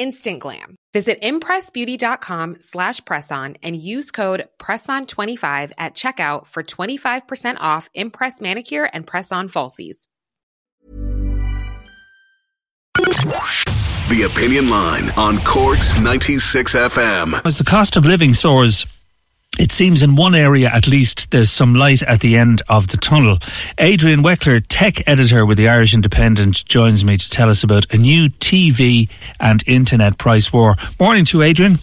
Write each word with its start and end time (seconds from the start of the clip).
instant 0.00 0.40
glam. 0.40 0.74
Visit 0.92 1.20
impressbeauty.com 1.22 2.56
slash 2.60 3.00
presson 3.02 3.56
and 3.62 3.76
use 3.76 4.10
code 4.10 4.48
PRESSON25 4.58 5.72
at 5.78 5.94
checkout 5.94 6.46
for 6.46 6.62
25% 6.62 7.56
off 7.60 7.88
Impress 7.94 8.40
Manicure 8.40 8.90
and 8.92 9.06
Press-On 9.06 9.48
Falsies. 9.48 10.06
The 12.96 14.22
Opinion 14.24 14.70
Line 14.70 15.10
on 15.16 15.38
Cork's 15.38 16.00
96 16.00 16.74
FM. 16.74 17.46
As 17.46 17.58
the 17.58 17.64
cost 17.64 17.96
of 17.96 18.04
living 18.04 18.34
soars, 18.34 18.86
it 19.58 19.72
seems 19.72 20.02
in 20.02 20.16
one 20.16 20.34
area 20.34 20.70
at 20.72 20.88
least 20.88 21.30
there's 21.30 21.50
some 21.50 21.74
light 21.74 22.02
at 22.02 22.20
the 22.20 22.36
end 22.36 22.62
of 22.68 22.88
the 22.88 22.96
tunnel. 22.96 23.38
Adrian 23.78 24.22
Weckler, 24.22 24.64
tech 24.66 25.06
editor 25.06 25.44
with 25.44 25.58
the 25.58 25.68
Irish 25.68 25.92
Independent, 25.92 26.64
joins 26.64 27.04
me 27.04 27.18
to 27.18 27.30
tell 27.30 27.50
us 27.50 27.62
about 27.62 27.92
a 27.92 27.98
new 27.98 28.30
TV 28.30 29.10
and 29.38 29.62
internet 29.66 30.16
price 30.16 30.50
war. 30.50 30.76
Morning 30.98 31.26
to 31.26 31.42
Adrian. 31.42 31.78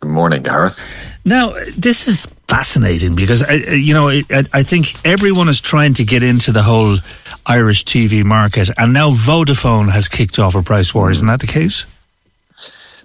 Good 0.00 0.10
morning, 0.10 0.42
Gareth. 0.42 0.84
Now, 1.24 1.52
this 1.78 2.08
is 2.08 2.26
fascinating 2.48 3.14
because, 3.14 3.44
uh, 3.44 3.46
uh, 3.68 3.70
you 3.70 3.94
know, 3.94 4.08
I, 4.08 4.24
I 4.52 4.62
think 4.64 5.06
everyone 5.06 5.48
is 5.48 5.60
trying 5.60 5.94
to 5.94 6.04
get 6.04 6.24
into 6.24 6.50
the 6.50 6.64
whole 6.64 6.98
Irish 7.46 7.84
TV 7.84 8.24
market, 8.24 8.70
and 8.76 8.92
now 8.92 9.10
Vodafone 9.10 9.92
has 9.92 10.08
kicked 10.08 10.40
off 10.40 10.56
a 10.56 10.62
price 10.62 10.92
war. 10.92 11.12
Isn't 11.12 11.28
that 11.28 11.38
the 11.40 11.46
case? 11.46 11.86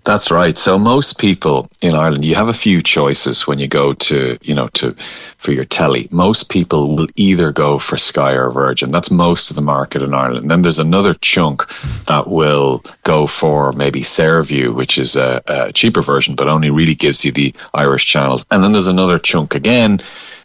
That's 0.04 0.32
right. 0.32 0.58
So 0.58 0.80
most 0.80 1.20
people 1.20 1.70
in 1.82 1.94
Ireland, 1.96 2.24
you 2.24 2.36
have 2.36 2.48
a 2.48 2.54
few 2.54 2.82
choices 2.82 3.46
when 3.46 3.60
you 3.60 3.68
go 3.68 3.94
to, 3.94 4.38
you 4.42 4.56
know, 4.56 4.68
to 4.70 4.94
for 4.94 5.52
your 5.52 5.66
telly. 5.66 6.08
Most 6.12 6.50
people 6.50 6.96
will 6.96 7.08
either 7.16 7.52
go 7.52 7.78
for 7.78 7.98
Sky 7.98 8.34
or 8.34 8.50
Virgin. 8.50 8.92
That's 8.92 9.12
most 9.12 9.50
of 9.50 9.56
the 9.56 9.62
market 9.62 10.02
in 10.02 10.14
Ireland. 10.14 10.44
And 10.44 10.52
then 10.52 10.62
there's 10.62 10.80
another 10.80 11.14
chunk 11.16 11.68
that 12.06 12.28
will 12.28 12.84
go 13.04 13.28
for 13.28 13.72
maybe 13.74 14.02
Saorview, 14.02 14.74
which 14.74 14.98
is 14.98 15.16
a, 15.16 15.42
a 15.48 15.74
cheaper 15.74 16.02
version, 16.02 16.36
but 16.36 16.48
only 16.48 16.70
really 16.70 16.96
gives 16.96 17.26
you 17.26 17.32
the 17.32 17.54
Irish 17.74 18.06
channels. 18.06 18.46
And 18.52 18.64
then 18.64 18.72
there's 18.72 18.88
another 18.88 19.20
chunk 19.20 19.56
again 19.56 20.02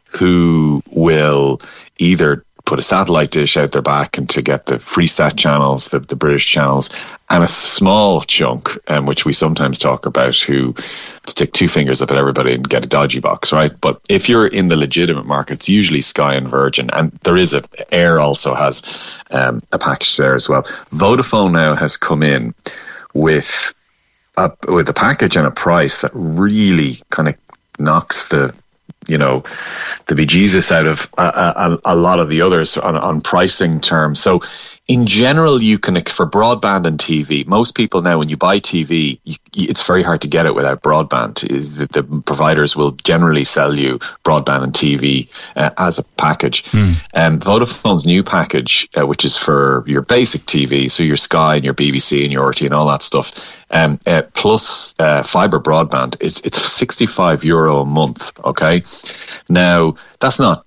who 0.09 0.83
will 0.91 1.61
either 1.99 2.45
put 2.73 2.79
a 2.79 2.83
satellite 2.83 3.31
dish 3.31 3.59
out 3.59 3.73
their 3.73 3.83
back 3.83 4.17
and 4.17 4.31
to 4.31 4.41
get 4.41 4.65
the 4.65 4.79
free 4.79 5.07
Freesat 5.07 5.37
channels, 5.37 5.89
the, 5.89 5.99
the 5.99 6.17
British 6.17 6.47
channels, 6.47 6.89
and 7.29 7.45
a 7.45 7.49
small 7.49 8.23
chunk, 8.23 8.79
um, 8.91 9.05
which 9.05 9.27
we 9.27 9.35
sometimes 9.35 9.79
talk 9.79 10.07
about, 10.07 10.35
who 10.37 10.75
stick 11.27 11.53
two 11.53 11.69
fingers 11.69 12.01
up 12.01 12.11
at 12.11 12.17
everybody 12.17 12.55
and 12.55 12.67
get 12.67 12.83
a 12.83 12.89
dodgy 12.89 13.21
box, 13.21 13.53
right? 13.53 13.79
But 13.83 14.01
if 14.09 14.27
you're 14.27 14.47
in 14.47 14.69
the 14.71 14.77
legitimate 14.77 15.27
markets, 15.27 15.69
usually 15.69 16.01
Sky 16.01 16.35
and 16.35 16.49
Virgin, 16.49 16.89
and 16.95 17.13
there 17.25 17.37
is 17.37 17.53
a 17.53 17.61
Eir 17.93 18.19
also 18.19 18.55
has 18.55 18.83
um, 19.33 19.61
a 19.73 19.79
package 19.79 20.17
there 20.17 20.35
as 20.35 20.49
well. 20.49 20.63
Vodafone 20.95 21.53
now 21.53 21.75
has 21.75 21.99
come 21.99 22.23
in 22.23 22.55
with 23.13 23.75
a, 24.39 24.51
with 24.67 24.89
a 24.89 24.95
package 24.95 25.37
and 25.37 25.47
a 25.47 25.51
price 25.51 26.01
that 26.01 26.13
really 26.15 26.95
kind 27.11 27.29
of 27.29 27.35
knocks 27.79 28.31
the 28.31 28.55
you 29.09 29.19
know, 29.19 29.43
the 30.07 30.15
bejesus 30.15 30.73
out 30.73 30.87
of 30.87 31.09
a, 31.19 31.23
a, 31.23 31.95
a 31.95 31.97
lot 31.97 32.21
of 32.21 32.29
the 32.29 32.41
others 32.43 32.77
on, 32.77 32.97
on 32.97 33.21
pricing 33.21 33.81
terms. 33.81 34.21
So 34.21 34.41
in 34.89 35.07
general, 35.07 35.63
you 35.63 35.79
can 35.79 35.95
for 36.07 36.27
broadband 36.27 36.87
and 36.87 36.99
TV. 36.99 37.47
Most 37.47 37.77
people 37.77 38.03
now, 38.03 38.19
when 38.19 38.29
you 38.29 38.37
buy 38.37 38.59
TV, 38.59 39.21
you, 39.25 39.37
it's 39.55 39.87
very 39.87 40.03
hard 40.03 40.21
to 40.23 40.29
get 40.29 40.45
it 40.45 40.57
without 40.57 40.83
broadband. 40.83 41.41
The, 41.41 41.87
the, 41.87 42.03
providers 42.23 42.75
will 42.75 42.93
generally 42.93 43.45
sell 43.45 43.79
you 43.79 43.99
broadband 44.25 44.65
and 44.65 44.73
TV 44.73 45.29
uh, 45.55 45.71
as 45.79 45.99
a 45.99 46.03
package. 46.17 46.65
Mm. 46.65 47.05
Um, 47.15 47.39
Vodafone's 47.39 48.05
new 48.05 48.25
package, 48.25 48.89
uh, 48.99 49.07
which 49.07 49.25
is 49.25 49.37
for 49.37 49.85
your 49.87 50.03
basic 50.03 50.43
TV, 50.43 50.91
so 50.91 51.05
your 51.05 51.17
Sky 51.17 51.57
and 51.57 51.65
your 51.65 51.75
BBC 51.75 52.25
and 52.25 52.33
your 52.33 52.49
RT 52.49 52.63
and 52.63 52.75
all 52.75 52.89
that 52.89 53.03
stuff, 53.03 53.57
um, 53.71 54.01
uh, 54.07 54.23
plus 54.35 54.95
uh, 54.99 55.23
fiber 55.23 55.61
broadband, 55.61 56.17
it's 56.21 56.41
it's 56.41 56.61
sixty 56.61 57.07
five 57.07 57.45
euro 57.45 57.81
a 57.81 57.87
month. 57.87 58.39
Okay, 58.45 58.83
now 59.49 59.95
that's 60.21 60.39
not 60.39 60.67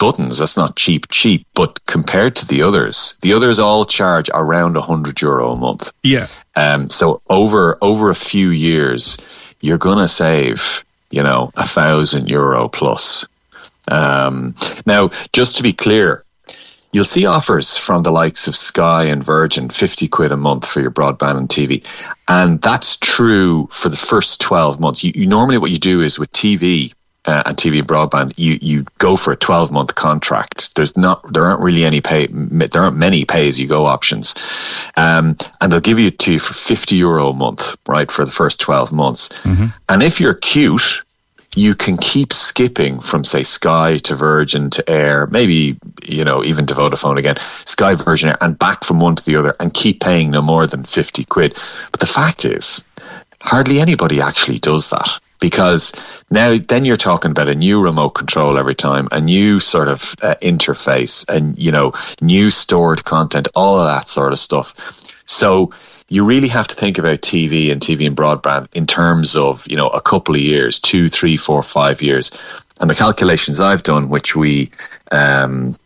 buttons. 0.00 0.38
That's 0.38 0.56
not 0.56 0.74
cheap, 0.74 1.06
cheap. 1.10 1.46
But 1.54 1.78
compared 1.86 2.34
to 2.36 2.46
the 2.46 2.62
others, 2.62 3.16
the 3.22 3.32
others 3.32 3.60
all 3.60 3.84
charge 3.84 4.28
around 4.34 4.76
a 4.76 4.82
hundred 4.82 5.20
euro 5.20 5.52
a 5.52 5.56
month. 5.56 5.92
Yeah. 6.02 6.26
Um. 6.56 6.90
So 6.90 7.22
over 7.30 7.78
over 7.80 8.10
a 8.10 8.16
few 8.16 8.48
years, 8.48 9.16
you're 9.60 9.78
gonna 9.78 10.08
save, 10.08 10.84
you 11.10 11.22
know, 11.22 11.52
a 11.54 11.66
thousand 11.66 12.28
euro 12.28 12.68
plus. 12.68 13.28
Um. 13.86 14.56
Now, 14.86 15.10
just 15.32 15.56
to 15.58 15.62
be 15.62 15.72
clear, 15.72 16.24
you'll 16.92 17.04
see 17.04 17.26
offers 17.26 17.76
from 17.76 18.02
the 18.02 18.10
likes 18.10 18.48
of 18.48 18.56
Sky 18.56 19.04
and 19.04 19.22
Virgin, 19.22 19.68
50 19.68 20.08
quid 20.08 20.32
a 20.32 20.36
month 20.36 20.66
for 20.66 20.80
your 20.80 20.90
broadband 20.90 21.36
and 21.36 21.48
TV. 21.48 21.86
And 22.26 22.60
that's 22.62 22.96
true 22.96 23.68
for 23.70 23.88
the 23.88 23.96
first 23.96 24.40
12 24.40 24.80
months. 24.80 25.04
You, 25.04 25.12
you 25.14 25.26
normally 25.26 25.58
what 25.58 25.70
you 25.70 25.78
do 25.78 26.00
is 26.00 26.18
with 26.18 26.32
TV, 26.32 26.92
uh, 27.26 27.42
and 27.46 27.56
TV 27.56 27.82
broadband, 27.82 28.32
you 28.36 28.58
you 28.62 28.84
go 28.98 29.16
for 29.16 29.32
a 29.32 29.36
12 29.36 29.70
month 29.70 29.94
contract. 29.94 30.74
There's 30.74 30.96
not 30.96 31.32
there 31.32 31.44
aren't 31.44 31.60
really 31.60 31.84
any 31.84 32.00
pay 32.00 32.26
there 32.26 32.82
aren't 32.82 32.96
many 32.96 33.24
pay 33.24 33.48
as 33.48 33.60
you 33.60 33.66
go 33.66 33.86
options, 33.86 34.34
um, 34.96 35.36
and 35.60 35.70
they'll 35.70 35.80
give 35.80 35.98
you 35.98 36.10
to 36.10 36.32
you 36.32 36.38
for 36.38 36.54
50 36.54 36.96
euro 36.96 37.30
a 37.30 37.34
month, 37.34 37.76
right, 37.86 38.10
for 38.10 38.24
the 38.24 38.32
first 38.32 38.60
12 38.60 38.92
months. 38.92 39.28
Mm-hmm. 39.40 39.66
And 39.88 40.02
if 40.02 40.20
you're 40.20 40.34
cute, 40.34 41.02
you 41.54 41.74
can 41.74 41.98
keep 41.98 42.32
skipping 42.32 43.00
from 43.00 43.24
say 43.24 43.42
Sky 43.42 43.98
to 43.98 44.14
Virgin 44.14 44.70
to 44.70 44.82
Eir, 44.84 45.30
maybe 45.30 45.78
you 46.06 46.24
know 46.24 46.42
even 46.42 46.64
to 46.66 46.74
Vodafone 46.74 47.18
again, 47.18 47.36
Sky 47.66 47.94
Virgin 47.94 48.30
Eir, 48.30 48.36
and 48.40 48.58
back 48.58 48.82
from 48.82 48.98
one 48.98 49.16
to 49.16 49.24
the 49.24 49.36
other, 49.36 49.54
and 49.60 49.74
keep 49.74 50.00
paying 50.00 50.30
no 50.30 50.40
more 50.40 50.66
than 50.66 50.84
50 50.84 51.24
quid. 51.24 51.52
But 51.90 52.00
the 52.00 52.06
fact 52.06 52.46
is, 52.46 52.82
hardly 53.42 53.78
anybody 53.78 54.22
actually 54.22 54.58
does 54.58 54.88
that 54.88 55.20
because 55.40 55.92
now 56.30 56.56
then 56.68 56.84
you're 56.84 56.96
talking 56.96 57.30
about 57.30 57.48
a 57.48 57.54
new 57.54 57.82
remote 57.82 58.10
control 58.10 58.58
every 58.58 58.74
time, 58.74 59.08
a 59.10 59.20
new 59.20 59.58
sort 59.58 59.88
of 59.88 60.14
uh, 60.22 60.34
interface, 60.42 61.28
and 61.28 61.58
you 61.58 61.72
know, 61.72 61.92
new 62.20 62.50
stored 62.50 63.04
content, 63.04 63.48
all 63.54 63.78
of 63.78 63.86
that 63.86 64.08
sort 64.08 64.32
of 64.32 64.38
stuff. 64.38 64.74
So 65.26 65.72
you 66.08 66.24
really 66.24 66.48
have 66.48 66.68
to 66.68 66.74
think 66.74 66.98
about 66.98 67.22
TV 67.22 67.72
and 67.72 67.80
TV 67.80 68.06
and 68.06 68.16
broadband 68.16 68.68
in 68.74 68.86
terms 68.86 69.34
of 69.34 69.66
you 69.68 69.76
know 69.76 69.88
a 69.88 70.00
couple 70.00 70.34
of 70.34 70.40
years, 70.40 70.78
two, 70.78 71.08
three, 71.08 71.36
four, 71.36 71.62
five 71.62 72.02
years. 72.02 72.30
And 72.80 72.88
the 72.88 72.94
calculations 72.94 73.60
I've 73.60 73.82
done, 73.82 74.08
which 74.08 74.34
we 74.34 74.70
um, 75.10 75.76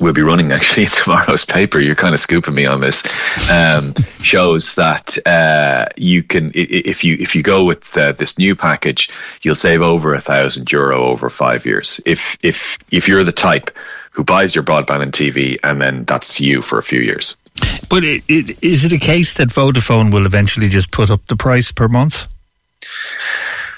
will 0.00 0.12
be 0.12 0.22
running 0.22 0.50
actually 0.50 0.84
in 0.84 0.88
tomorrow's 1.04 1.44
paper. 1.44 1.78
You're 1.78 1.94
kind 1.94 2.14
of 2.14 2.20
scooping 2.20 2.54
me 2.54 2.66
on 2.66 2.80
this. 2.80 3.04
Um, 3.50 3.94
shows 4.20 4.74
that 4.74 5.16
uh, 5.26 5.86
you 5.96 6.22
can 6.22 6.50
if 6.54 7.04
you 7.04 7.16
if 7.20 7.36
you 7.36 7.42
go 7.42 7.64
with 7.64 7.96
uh, 7.96 8.12
this 8.12 8.38
new 8.38 8.56
package, 8.56 9.10
you'll 9.42 9.54
save 9.54 9.82
over 9.82 10.14
a 10.14 10.20
thousand 10.20 10.72
euro 10.72 11.04
over 11.04 11.30
five 11.30 11.64
years. 11.64 12.00
If 12.06 12.38
if 12.42 12.78
if 12.90 13.06
you're 13.06 13.24
the 13.24 13.32
type 13.32 13.70
who 14.12 14.24
buys 14.24 14.54
your 14.54 14.64
broadband 14.64 15.02
and 15.02 15.12
TV, 15.12 15.58
and 15.62 15.80
then 15.80 16.04
that's 16.04 16.40
you 16.40 16.62
for 16.62 16.78
a 16.78 16.82
few 16.82 17.00
years. 17.00 17.36
But 17.88 18.04
it, 18.04 18.24
it, 18.28 18.62
is 18.62 18.84
it 18.84 18.92
a 18.92 18.98
case 18.98 19.34
that 19.34 19.48
Vodafone 19.48 20.12
will 20.12 20.26
eventually 20.26 20.68
just 20.68 20.90
put 20.90 21.10
up 21.10 21.26
the 21.28 21.36
price 21.36 21.70
per 21.70 21.88
month? 21.88 22.26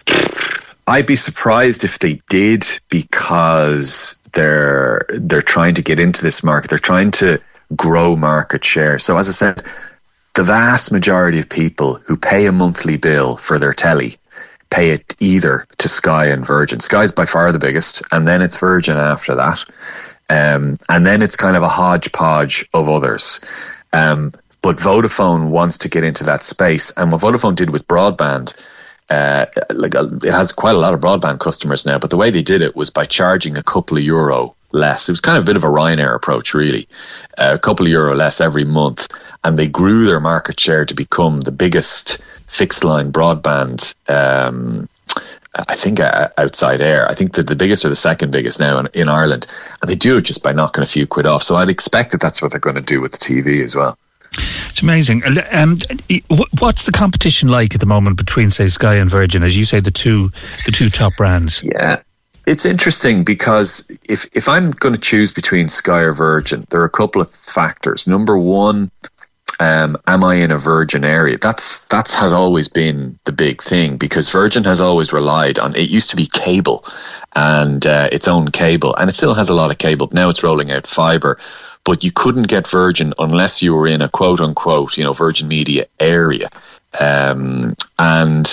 I'd 0.93 1.07
be 1.07 1.17
surprised 1.17 1.85
if 1.85 2.01
they 2.01 2.21
did 2.29 2.67
because 2.91 4.21
they're 4.35 5.07
they're 5.09 5.41
trying 5.41 5.75
to 5.77 5.83
get 5.83 5.99
into 5.99 6.23
this 6.23 6.45
market. 6.45 6.69
They're 6.69 6.79
trying 6.79 7.13
to 7.13 7.41
grow 7.75 8.15
market 8.15 8.63
share. 8.63 8.99
So 8.99 9.17
as 9.17 9.27
I 9.27 9.33
said, 9.33 9.63
the 10.35 10.43
vast 10.43 10.93
majority 10.93 11.39
of 11.39 11.49
people 11.49 11.95
who 12.05 12.17
pay 12.17 12.45
a 12.45 12.53
monthly 12.53 12.99
bill 12.99 13.39
for 13.39 13.59
their 13.59 13.73
telly 13.73 14.17
pay 14.69 14.91
it 14.91 15.17
either 15.19 15.67
to 15.79 15.89
Sky 15.89 16.27
and 16.27 16.47
Virgin. 16.47 16.81
Sky's 16.81 17.11
by 17.11 17.25
far 17.25 17.53
the 17.53 17.59
biggest, 17.59 18.03
and 18.13 18.29
then 18.29 18.43
it's 18.43 18.61
Virgin 18.61 18.99
after 18.99 19.35
that. 19.35 19.65
Um, 20.29 20.79
and 20.91 21.07
then 21.07 21.23
it's 21.23 21.37
kind 21.37 21.57
of 21.57 21.63
a 21.63 21.69
hodgepodge 21.69 22.67
of 22.75 22.91
others. 22.91 23.41
Um, 23.95 24.33
but 24.63 24.77
Vodafone 24.77 25.49
wants 25.49 25.77
to 25.79 25.89
get 25.89 26.05
into 26.05 26.25
that 26.25 26.43
space. 26.43 26.91
And 26.97 27.13
what 27.13 27.21
Vodafone 27.23 27.55
did 27.55 27.71
with 27.71 27.87
broadband, 27.89 28.55
uh, 29.11 29.47
like 29.71 29.95
uh, 29.95 30.09
it 30.23 30.33
has 30.33 30.53
quite 30.53 30.75
a 30.75 30.79
lot 30.79 30.95
of 30.95 31.01
broadband 31.01 31.41
customers 31.41 31.85
now, 31.85 31.99
but 31.99 32.11
the 32.11 32.17
way 32.17 32.31
they 32.31 32.43
did 32.43 32.63
it 32.63 32.77
was 32.77 32.91
by 32.91 33.05
charging 33.05 33.57
a 33.57 33.63
couple 33.63 33.97
of 33.97 34.03
euro 34.03 34.55
less. 34.73 35.09
It 35.09 35.13
was 35.13 35.21
kind 35.21 35.37
of 35.37 35.45
a 35.45 35.47
bit 35.47 35.57
of 35.57 35.65
a 35.65 35.69
Ryanair 35.69 36.15
approach, 36.15 36.55
really. 36.55 36.89
Uh, 37.39 37.53
a 37.55 37.59
couple 37.59 37.87
of 37.87 37.93
euro 37.93 38.15
less 38.15 38.41
every 38.41 38.65
month. 38.65 39.09
And 39.45 39.59
they 39.59 39.69
grew 39.69 40.05
their 40.05 40.21
market 40.21 40.59
share 40.59 40.85
to 40.85 40.95
become 40.95 41.41
the 41.41 41.53
biggest 41.53 42.19
fixed 42.47 42.85
line 42.85 43.11
broadband 43.13 43.95
um, 44.09 44.89
I 45.55 45.75
think 45.75 46.01
uh, 46.01 46.31
outside 46.39 46.81
Eir. 46.81 47.09
I 47.11 47.15
think 47.15 47.35
they're 47.35 47.45
the 47.45 47.57
biggest 47.57 47.85
or 47.85 47.91
the 47.91 47.97
second 47.97 48.31
biggest 48.31 48.59
now 48.59 48.79
in, 48.79 48.89
in, 48.95 49.09
Ireland, 49.09 49.47
and 49.81 49.91
they 49.91 49.95
do 49.95 50.17
it 50.17 50.23
just 50.23 50.43
by 50.43 50.53
knocking 50.53 50.83
a 50.83 50.87
few 50.87 51.07
quid 51.07 51.27
off. 51.27 51.43
So 51.43 51.57
I'd 51.57 51.69
expect 51.69 52.13
that 52.13 52.23
that's 52.23 52.41
what 52.41 52.51
they're 52.51 52.61
going 52.61 52.77
to 52.77 52.81
do 52.81 53.03
with 53.03 53.13
the 53.13 53.19
TV 53.19 53.63
as 53.63 53.75
well. 53.75 53.99
It's 54.35 54.83
amazing. 54.83 55.23
Um, 55.53 55.79
what's 56.59 56.85
the 56.85 56.93
competition 56.93 57.49
like 57.49 57.75
at 57.75 57.81
the 57.81 57.87
moment 57.87 58.17
between, 58.17 58.51
say, 58.51 58.69
Sky 58.69 58.95
and 58.95 59.11
Virgin, 59.11 59.43
as 59.43 59.57
you 59.57 59.65
say, 59.65 59.81
the 59.81 59.91
two 59.91 60.31
the 60.65 60.73
two 60.73 60.89
top 60.89 61.15
brands? 61.17 61.63
Yeah, 61.63 62.03
it's 62.47 62.65
interesting 62.65 63.25
because 63.25 63.91
if 64.09 64.27
if 64.37 64.49
I'm 64.49 64.71
going 64.73 64.95
to 64.95 65.01
choose 65.01 65.33
between 65.33 65.69
Sky 65.69 66.01
or 66.01 66.13
Virgin, 66.13 66.67
there 66.71 66.81
are 66.81 66.87
a 66.87 66.91
couple 66.91 67.21
of 67.21 67.31
factors. 67.31 68.07
Number 68.07 68.39
one, 68.39 68.91
um, 69.61 69.97
am 70.07 70.25
I 70.25 70.35
in 70.37 70.51
a 70.51 70.59
Virgin 70.59 71.05
area? 71.05 71.39
That's 71.39 71.85
that's 71.87 72.15
has 72.15 72.33
always 72.33 72.69
been 72.69 73.19
the 73.25 73.33
big 73.33 73.63
thing 73.63 73.97
because 73.97 74.31
Virgin 74.31 74.65
has 74.65 74.81
always 74.81 75.13
relied 75.13 75.59
on. 75.59 75.77
It 75.77 75.91
used 75.91 76.11
to 76.11 76.17
be 76.17 76.27
cable 76.27 76.85
and 77.35 77.87
uh, 77.87 78.09
its 78.11 78.27
own 78.27 78.51
cable, 78.51 78.97
and 78.97 79.09
it 79.09 79.15
still 79.15 79.35
has 79.35 79.49
a 79.49 79.55
lot 79.55 79.71
of 79.71 79.79
cable. 79.79 80.09
But 80.09 80.15
now 80.15 80.29
it's 80.29 80.43
rolling 80.43 80.73
out 80.73 80.87
fiber, 80.87 81.39
but 81.85 82.05
you 82.05 82.13
couldn't 82.13 82.49
get 82.49 82.69
Virgin 82.69 83.13
unless 83.19 83.63
you 83.63 83.75
were 83.75 83.87
in 83.87 84.03
a 84.03 84.09
quote 84.09 84.41
unquote 84.41 84.97
you 84.97 85.05
know 85.05 85.13
Virgin 85.13 85.49
Media 85.49 85.87
area, 86.01 86.49
um, 87.01 87.75
and 87.99 88.47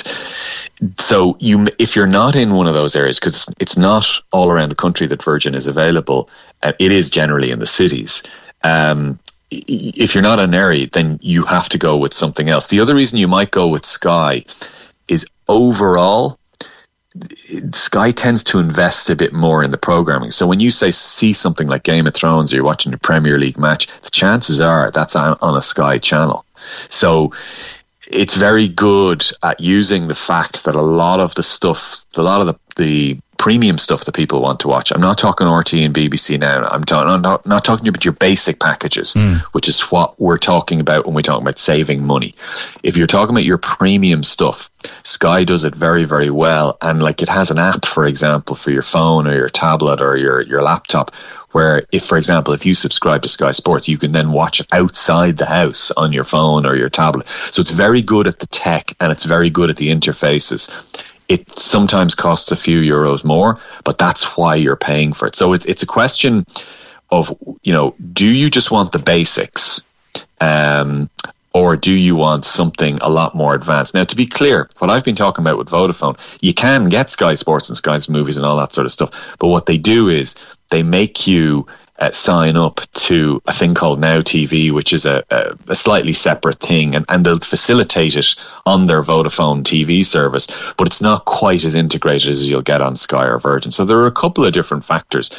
so 0.97 1.37
you 1.39 1.67
if 1.77 1.95
you're 1.95 2.07
not 2.07 2.35
in 2.35 2.53
one 2.53 2.67
of 2.67 2.73
those 2.73 2.95
areas 2.95 3.19
because 3.19 3.53
it's 3.59 3.77
not 3.77 4.05
all 4.31 4.51
around 4.51 4.69
the 4.69 4.75
country 4.75 5.07
that 5.07 5.23
Virgin 5.23 5.55
is 5.55 5.67
available, 5.67 6.29
uh, 6.63 6.73
it 6.79 6.91
is 6.91 7.09
generally 7.09 7.51
in 7.51 7.59
the 7.59 7.65
cities. 7.65 8.23
Um, 8.63 9.19
if 9.51 10.13
you're 10.13 10.21
not 10.21 10.39
an 10.39 10.53
area, 10.53 10.87
then 10.91 11.19
you 11.21 11.43
have 11.43 11.69
to 11.69 11.77
go 11.77 11.97
with 11.97 12.13
something 12.13 12.49
else. 12.49 12.67
The 12.67 12.79
other 12.79 12.95
reason 12.95 13.17
you 13.17 13.27
might 13.27 13.51
go 13.51 13.67
with 13.67 13.85
Sky 13.85 14.45
is 15.07 15.25
overall, 15.47 16.37
Sky 17.71 18.11
tends 18.11 18.43
to 18.45 18.59
invest 18.59 19.09
a 19.09 19.15
bit 19.15 19.33
more 19.33 19.63
in 19.63 19.71
the 19.71 19.77
programming. 19.77 20.31
So 20.31 20.47
when 20.47 20.59
you 20.59 20.71
say 20.71 20.91
see 20.91 21.33
something 21.33 21.67
like 21.67 21.83
Game 21.83 22.07
of 22.07 22.13
Thrones 22.13 22.51
or 22.51 22.57
you're 22.57 22.65
watching 22.65 22.93
a 22.93 22.97
Premier 22.97 23.37
League 23.37 23.57
match, 23.57 23.87
the 24.01 24.09
chances 24.09 24.61
are 24.61 24.91
that's 24.91 25.15
on, 25.15 25.37
on 25.41 25.57
a 25.57 25.61
Sky 25.61 25.97
channel. 25.97 26.45
So 26.89 27.33
it's 28.07 28.35
very 28.35 28.67
good 28.67 29.25
at 29.43 29.59
using 29.59 30.07
the 30.07 30.15
fact 30.15 30.63
that 30.63 30.75
a 30.75 30.81
lot 30.81 31.19
of 31.19 31.35
the 31.35 31.43
stuff, 31.43 32.05
a 32.15 32.21
lot 32.21 32.41
of 32.41 32.47
the, 32.47 32.59
the 32.75 33.19
premium 33.39 33.77
stuff 33.77 34.03
that 34.03 34.13
people 34.13 34.41
want 34.41 34.59
to 34.59 34.67
watch. 34.67 34.91
I'm 34.91 35.01
not 35.01 35.17
talking 35.17 35.47
RT 35.47 35.73
and 35.75 35.95
BBC 35.95 36.37
now. 36.39 36.67
I'm, 36.67 36.83
talking, 36.83 37.09
I'm 37.09 37.21
not, 37.21 37.45
not 37.45 37.65
talking 37.65 37.87
about 37.87 38.05
your 38.05 38.13
basic 38.13 38.59
packages, 38.59 39.15
mm. 39.15 39.39
which 39.53 39.67
is 39.67 39.81
what 39.83 40.19
we're 40.19 40.37
talking 40.37 40.79
about 40.79 41.05
when 41.05 41.15
we 41.15 41.23
talk 41.23 41.41
about 41.41 41.57
saving 41.57 42.05
money. 42.05 42.35
If 42.83 42.97
you're 42.97 43.07
talking 43.07 43.33
about 43.33 43.45
your 43.45 43.57
premium 43.57 44.23
stuff, 44.23 44.69
Sky 45.03 45.45
does 45.45 45.63
it 45.63 45.73
very, 45.73 46.03
very 46.03 46.29
well. 46.29 46.77
And 46.81 47.01
like 47.01 47.21
it 47.21 47.29
has 47.29 47.49
an 47.49 47.57
app, 47.57 47.85
for 47.85 48.05
example, 48.05 48.55
for 48.55 48.71
your 48.71 48.83
phone 48.83 49.25
or 49.25 49.33
your 49.33 49.49
tablet 49.49 50.01
or 50.01 50.17
your, 50.17 50.41
your 50.41 50.61
laptop 50.61 51.15
where 51.51 51.83
if 51.91 52.05
for 52.05 52.15
example 52.15 52.53
if 52.53 52.63
you 52.63 52.75
subscribe 52.75 53.23
to 53.23 53.27
sky 53.27 53.49
sports 53.49 53.87
you 53.87 53.97
can 53.97 54.11
then 54.11 54.31
watch 54.31 54.59
it 54.59 54.67
outside 54.71 55.37
the 55.37 55.47
house 55.47 55.89
on 55.97 56.13
your 56.13 56.23
phone 56.23 56.63
or 56.63 56.75
your 56.75 56.91
tablet 56.91 57.27
so 57.27 57.59
it's 57.59 57.71
very 57.71 58.03
good 58.03 58.27
at 58.27 58.37
the 58.37 58.45
tech 58.45 58.93
and 58.99 59.11
it's 59.11 59.23
very 59.23 59.49
good 59.49 59.67
at 59.67 59.77
the 59.77 59.87
interfaces 59.87 60.69
it 61.29 61.57
sometimes 61.57 62.15
costs 62.15 62.51
a 62.51 62.55
few 62.55 62.81
euros 62.81 63.23
more, 63.23 63.57
but 63.83 63.97
that's 63.97 64.35
why 64.35 64.55
you're 64.55 64.75
paying 64.75 65.13
for 65.13 65.27
it. 65.27 65.35
So 65.35 65.53
it's 65.53 65.65
it's 65.65 65.83
a 65.83 65.87
question 65.87 66.45
of 67.11 67.35
you 67.63 67.71
know, 67.71 67.95
do 68.11 68.25
you 68.25 68.49
just 68.49 68.71
want 68.71 68.91
the 68.91 68.99
basics, 68.99 69.85
um, 70.41 71.09
or 71.53 71.75
do 71.75 71.93
you 71.93 72.15
want 72.15 72.45
something 72.45 72.97
a 73.01 73.09
lot 73.09 73.35
more 73.35 73.53
advanced? 73.53 73.93
Now, 73.93 74.03
to 74.03 74.15
be 74.15 74.25
clear, 74.25 74.69
what 74.79 74.89
I've 74.89 75.05
been 75.05 75.15
talking 75.15 75.43
about 75.43 75.57
with 75.57 75.69
Vodafone, 75.69 76.17
you 76.41 76.53
can 76.53 76.89
get 76.89 77.09
Sky 77.09 77.35
Sports 77.35 77.69
and 77.69 77.77
Sky's 77.77 78.09
movies 78.09 78.37
and 78.37 78.45
all 78.45 78.57
that 78.57 78.73
sort 78.73 78.85
of 78.85 78.91
stuff, 78.91 79.37
but 79.39 79.47
what 79.47 79.67
they 79.67 79.77
do 79.77 80.09
is 80.09 80.35
they 80.69 80.83
make 80.83 81.27
you 81.27 81.65
uh, 81.99 82.11
sign 82.11 82.55
up 82.55 82.81
to 82.93 83.41
a 83.47 83.53
thing 83.53 83.73
called 83.73 83.99
Now 83.99 84.19
TV, 84.19 84.71
which 84.71 84.93
is 84.93 85.05
a, 85.05 85.23
a, 85.29 85.55
a, 85.67 85.75
slightly 85.75 86.13
separate 86.13 86.59
thing, 86.59 86.95
and, 86.95 87.05
and 87.09 87.25
they'll 87.25 87.39
facilitate 87.39 88.15
it 88.15 88.35
on 88.65 88.85
their 88.85 89.03
Vodafone 89.03 89.63
TV 89.63 90.05
service, 90.05 90.47
but 90.77 90.87
it's 90.87 91.01
not 91.01 91.25
quite 91.25 91.65
as 91.65 91.75
integrated 91.75 92.29
as 92.29 92.49
you'll 92.49 92.61
get 92.61 92.81
on 92.81 92.95
Sky 92.95 93.27
or 93.27 93.39
Virgin. 93.39 93.71
So 93.71 93.83
there 93.83 93.97
are 93.97 94.07
a 94.07 94.11
couple 94.11 94.45
of 94.45 94.53
different 94.53 94.85
factors. 94.85 95.29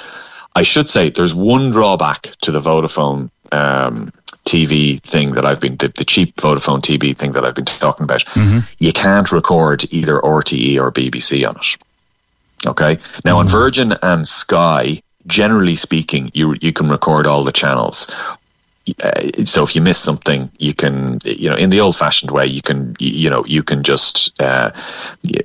I 0.55 0.63
should 0.63 0.89
say 0.89 1.11
there's 1.11 1.35
one 1.35 1.71
drawback 1.71 2.35
to 2.43 2.51
the 2.51 2.61
Vodafone 2.61 3.31
um, 3.53 4.13
TV 4.45 5.01
thing 5.03 5.33
that 5.33 5.47
I've 5.47 5.61
been 5.61 5.77
the, 5.77 5.89
the, 5.89 6.05
cheap 6.05 6.37
Vodafone 6.37 6.81
TV 6.81 7.17
thing 7.17 7.33
that 7.33 7.45
I've 7.45 7.55
been 7.55 7.65
talking 7.65 8.05
about. 8.05 8.25
Mm-hmm. 8.27 8.61
You 8.79 8.93
can't 8.93 9.31
record 9.33 9.85
either 9.93 10.19
RTE 10.21 10.79
or 10.79 10.91
BBC 10.91 11.49
on 11.49 11.57
it. 11.57 12.67
Okay. 12.67 12.99
Now 13.25 13.33
mm-hmm. 13.33 13.39
on 13.39 13.49
Virgin 13.49 13.95
and 14.03 14.27
Sky, 14.27 15.01
generally 15.27 15.77
speaking, 15.77 16.31
you 16.35 16.57
you 16.61 16.73
can 16.73 16.89
record 16.89 17.27
all 17.27 17.45
the 17.45 17.53
channels. 17.53 18.13
Uh, 19.03 19.45
so 19.45 19.63
if 19.63 19.77
you 19.77 19.83
miss 19.83 19.99
something, 19.99 20.51
you 20.59 20.75
can, 20.75 21.19
you 21.25 21.49
know, 21.49 21.55
in 21.55 21.71
the 21.71 21.81
old-fashioned 21.81 22.31
way, 22.31 22.47
you 22.47 22.63
can, 22.63 22.97
you 22.99 23.31
know, 23.31 23.45
you 23.45 23.63
can 23.63 23.83
just 23.83 24.33
uh, 24.41 24.71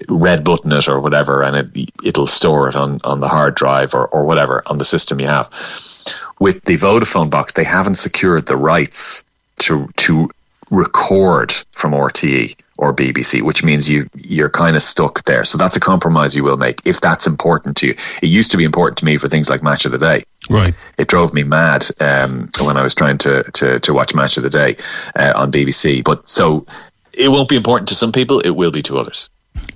red 0.08 0.44
button 0.44 0.72
it 0.72 0.88
or 0.88 1.00
whatever, 1.00 1.44
and 1.44 1.56
it 1.56 1.92
it'll 2.04 2.28
store 2.28 2.70
it 2.70 2.76
on 2.76 3.00
on 3.04 3.20
the 3.20 3.28
hard 3.28 3.56
drive 3.56 3.94
or 3.94 4.08
or 4.08 4.26
whatever 4.26 4.64
on 4.68 4.78
the 4.78 4.86
system 4.86 5.20
you 5.20 5.28
have. 5.28 5.50
With 6.40 6.64
the 6.64 6.78
Vodafone 6.78 7.30
box, 7.30 7.54
they 7.54 7.64
haven't 7.64 7.96
secured 7.96 8.46
the 8.46 8.58
rights 8.58 9.24
to 9.60 9.88
to 9.98 10.30
record 10.76 11.52
from 11.72 11.92
RTE 11.92 12.56
or 12.78 12.94
BBC, 12.94 13.42
which 13.42 13.64
means 13.64 13.90
you 13.90 14.10
you're 14.16 14.50
kind 14.50 14.76
of 14.76 14.84
stuck 14.84 15.24
there. 15.26 15.46
So 15.46 15.58
that's 15.58 15.76
a 15.76 15.80
compromise 15.80 16.36
you 16.36 16.44
will 16.44 16.58
make 16.58 16.82
if 16.86 17.02
that's 17.02 17.26
important 17.26 17.78
to 17.78 17.88
you. 17.88 17.96
It 18.22 18.28
used 18.28 18.52
to 18.52 18.58
be 18.58 18.64
important 18.64 18.98
to 19.00 19.06
me 19.06 19.18
for 19.18 19.28
things 19.28 19.50
like 19.50 19.64
Match 19.64 19.86
of 19.86 19.92
the 19.92 19.98
Day. 19.98 20.24
Right. 20.50 20.74
It 20.98 21.08
drove 21.08 21.34
me 21.34 21.44
mad 21.44 21.88
um, 22.00 22.50
when 22.60 22.78
I 22.78 22.84
was 22.84 22.94
trying 22.94 23.18
to 23.20 23.44
to, 23.44 23.80
to 23.80 23.94
watch 23.94 24.14
Match 24.14 24.38
of 24.38 24.44
the 24.44 24.50
Day 24.50 24.76
uh, 25.16 25.34
on 25.36 25.52
BBC. 25.52 26.04
But 26.04 26.28
so 26.28 26.66
it 27.14 27.30
won't 27.30 27.50
be 27.50 27.56
important 27.56 27.88
to 27.90 27.96
some 27.96 28.12
people. 28.12 28.42
It 28.42 28.52
will 28.52 28.72
be 28.72 28.84
to 28.84 28.98
others. 28.98 29.30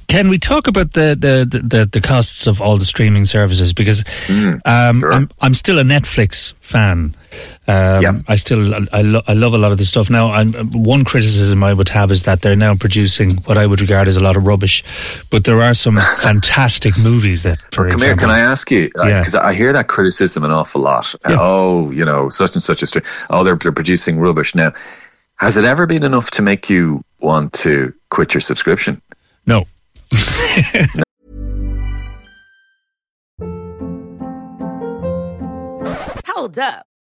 Can 0.08 0.28
we 0.28 0.40
talk 0.40 0.68
about 0.68 0.94
the 0.94 1.16
the, 1.18 1.46
the, 1.46 1.86
the 1.86 2.02
costs 2.02 2.48
of 2.48 2.62
all 2.62 2.78
the 2.78 2.86
streaming 2.86 3.26
services? 3.26 3.74
Because 3.74 4.04
mm, 4.28 4.60
um, 4.66 5.00
sure. 5.00 5.14
I'm 5.14 5.30
I'm 5.40 5.54
still 5.54 5.80
a 5.80 5.84
Netflix 5.84 6.54
fan. 6.56 7.16
Um, 7.68 8.02
yep. 8.02 8.16
I 8.28 8.36
still 8.36 8.74
I, 8.92 9.02
lo- 9.02 9.22
I 9.28 9.34
love 9.34 9.54
a 9.54 9.58
lot 9.58 9.72
of 9.72 9.78
the 9.78 9.86
stuff. 9.86 10.10
Now, 10.10 10.32
I'm, 10.32 10.54
one 10.72 11.04
criticism 11.04 11.64
I 11.64 11.74
would 11.74 11.90
have 11.90 12.12
is 12.12 12.24
that 12.24 12.42
they're 12.42 12.56
now 12.56 12.76
producing 12.76 13.38
what 13.44 13.58
I 13.58 13.66
would 13.66 13.82
regard 13.82 14.08
as 14.08 14.18
a 14.18 14.20
lot 14.20 14.36
of 14.36 14.48
rubbish, 14.48 14.84
but 15.30 15.46
there 15.46 15.62
are 15.62 15.74
some 15.74 15.98
fantastic 16.18 16.98
movies 16.98 17.44
that. 17.44 17.60
For 17.72 17.84
well, 17.84 17.92
come 17.92 17.98
example, 17.98 18.08
here, 18.08 18.16
can 18.16 18.30
I 18.30 18.40
ask 18.40 18.72
you? 18.72 18.90
Because 18.94 19.34
yeah. 19.34 19.46
I 19.46 19.54
hear 19.54 19.72
that 19.74 19.88
criticism 19.88 20.44
an 20.44 20.52
awful 20.52 20.82
lot. 20.82 21.14
Yeah. 21.28 21.38
Oh, 21.40 21.92
you 21.92 22.06
know, 22.06 22.30
such 22.30 22.54
and 22.56 22.64
such 22.64 22.82
a 22.82 22.88
stream. 22.88 23.04
Oh, 23.30 23.44
they're, 23.44 23.56
they're 23.56 23.72
producing 23.72 24.20
rubbish 24.20 24.56
now. 24.56 24.74
Has 25.36 25.56
it 25.56 25.64
ever 25.64 25.86
been 25.86 26.04
enough 26.04 26.32
to 26.32 26.42
make 26.42 26.70
you 26.70 27.04
want 27.22 27.54
to 27.54 27.94
quit 28.10 28.34
your 28.34 28.42
subscription? 28.42 29.02
No. 29.46 29.66
Hold 36.28 36.60
up. 36.60 36.86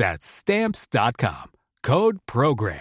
That's 0.00 0.24
stamps.com. 0.26 1.50
Code 1.82 2.20
program. 2.24 2.80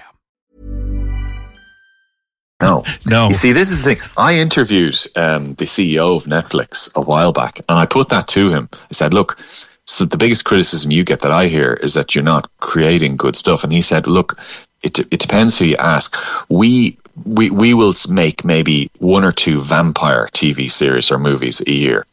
No. 2.61 2.85
No. 3.05 3.27
You 3.27 3.33
see, 3.33 3.51
this 3.51 3.71
is 3.71 3.83
the 3.83 3.95
thing. 3.95 4.09
I 4.15 4.35
interviewed 4.35 4.95
um, 5.17 5.55
the 5.55 5.65
CEO 5.65 6.15
of 6.15 6.23
Netflix 6.23 6.89
a 6.95 7.01
while 7.01 7.33
back, 7.33 7.59
and 7.67 7.77
I 7.77 7.85
put 7.85 8.07
that 8.07 8.29
to 8.29 8.49
him. 8.49 8.69
I 8.71 8.93
said, 8.93 9.13
look, 9.13 9.37
so 9.85 10.05
the 10.05 10.15
biggest 10.15 10.45
criticism 10.45 10.91
you 10.91 11.03
get 11.03 11.19
that 11.19 11.31
I 11.31 11.47
hear 11.47 11.73
is 11.83 11.93
that 11.95 12.15
you're 12.15 12.23
not 12.23 12.49
creating 12.61 13.17
good 13.17 13.35
stuff. 13.35 13.65
And 13.65 13.73
he 13.73 13.81
said, 13.81 14.07
look, 14.07 14.39
it, 14.81 14.99
it 14.99 15.19
depends 15.19 15.59
who 15.59 15.65
you 15.65 15.75
ask. 15.75 16.15
We, 16.47 16.97
we, 17.25 17.49
we 17.49 17.73
will 17.73 17.95
make 18.09 18.45
maybe 18.45 18.89
one 18.99 19.25
or 19.25 19.33
two 19.33 19.59
vampire 19.61 20.29
TV 20.31 20.71
series 20.71 21.11
or 21.11 21.19
movies 21.19 21.61
a 21.67 21.71
year. 21.71 22.05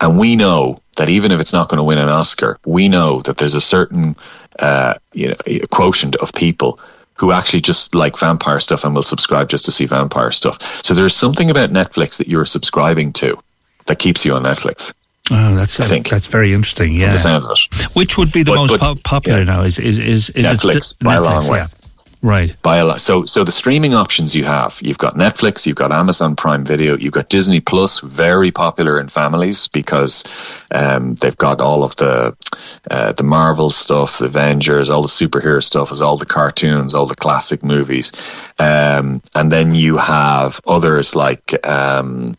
And 0.00 0.18
we 0.18 0.36
know 0.36 0.80
that 0.96 1.08
even 1.08 1.32
if 1.32 1.40
it's 1.40 1.52
not 1.52 1.68
going 1.68 1.78
to 1.78 1.84
win 1.84 1.98
an 1.98 2.08
Oscar, 2.08 2.58
we 2.66 2.88
know 2.88 3.20
that 3.22 3.38
there's 3.38 3.54
a 3.54 3.60
certain 3.60 4.14
uh, 4.58 4.94
you 5.12 5.28
know, 5.28 5.34
quotient 5.70 6.16
of 6.16 6.32
people 6.32 6.78
who 7.14 7.32
actually 7.32 7.60
just 7.62 7.94
like 7.94 8.18
vampire 8.18 8.60
stuff 8.60 8.84
and 8.84 8.94
will 8.94 9.02
subscribe 9.02 9.48
just 9.48 9.64
to 9.64 9.72
see 9.72 9.86
vampire 9.86 10.30
stuff. 10.32 10.84
So 10.84 10.92
there's 10.94 11.14
something 11.14 11.50
about 11.50 11.70
Netflix 11.70 12.18
that 12.18 12.28
you're 12.28 12.44
subscribing 12.44 13.12
to 13.14 13.38
that 13.86 13.98
keeps 13.98 14.24
you 14.24 14.34
on 14.34 14.42
Netflix. 14.42 14.92
Oh, 15.30 15.54
that's 15.56 15.80
I 15.80 15.86
think. 15.86 16.08
that's 16.08 16.28
very 16.28 16.52
interesting. 16.54 16.92
Yeah. 16.92 17.12
the 17.12 17.18
sound 17.18 17.42
of 17.44 17.50
it. 17.50 17.82
Which 17.96 18.16
would 18.16 18.32
be 18.32 18.42
the 18.44 18.52
But- 18.52 18.56
most 18.56 18.70
but- 18.72 18.80
po- 18.80 18.94
popular 19.02 19.38
yeah. 19.38 19.44
now? 19.44 19.62
Is 19.62 19.78
is 19.78 19.98
is, 19.98 20.30
is 20.30 20.50
it 20.52 20.58
Netflix, 20.60 20.84
sti- 20.84 21.04
by 21.04 21.14
a 21.14 21.20
long 21.22 21.40
Netflix, 21.42 21.50
way. 21.50 21.58
Yeah. 21.58 21.66
Right. 22.26 22.60
By 22.62 22.78
a 22.78 22.84
lot. 22.84 23.00
So, 23.00 23.24
so 23.24 23.44
the 23.44 23.52
streaming 23.52 23.94
options 23.94 24.34
you 24.34 24.42
have, 24.42 24.80
you've 24.82 24.98
got 24.98 25.14
Netflix, 25.14 25.64
you've 25.64 25.76
got 25.76 25.92
Amazon 25.92 26.34
Prime 26.34 26.64
Video, 26.64 26.96
you've 26.96 27.12
got 27.12 27.28
Disney 27.28 27.60
Plus, 27.60 28.00
very 28.00 28.50
popular 28.50 28.98
in 28.98 29.06
families 29.06 29.68
because 29.68 30.24
um, 30.72 31.14
they've 31.14 31.36
got 31.36 31.60
all 31.60 31.84
of 31.84 31.94
the 31.96 32.36
uh, 32.90 33.12
the 33.12 33.22
Marvel 33.22 33.70
stuff, 33.70 34.18
the 34.18 34.24
Avengers, 34.24 34.90
all 34.90 35.02
the 35.02 35.08
superhero 35.08 35.62
stuff, 35.62 35.92
is 35.92 36.02
all 36.02 36.16
the 36.16 36.26
cartoons, 36.26 36.96
all 36.96 37.06
the 37.06 37.14
classic 37.14 37.62
movies, 37.62 38.10
um, 38.58 39.22
and 39.36 39.52
then 39.52 39.76
you 39.76 39.96
have 39.96 40.60
others 40.66 41.14
like 41.14 41.64
um, 41.64 42.36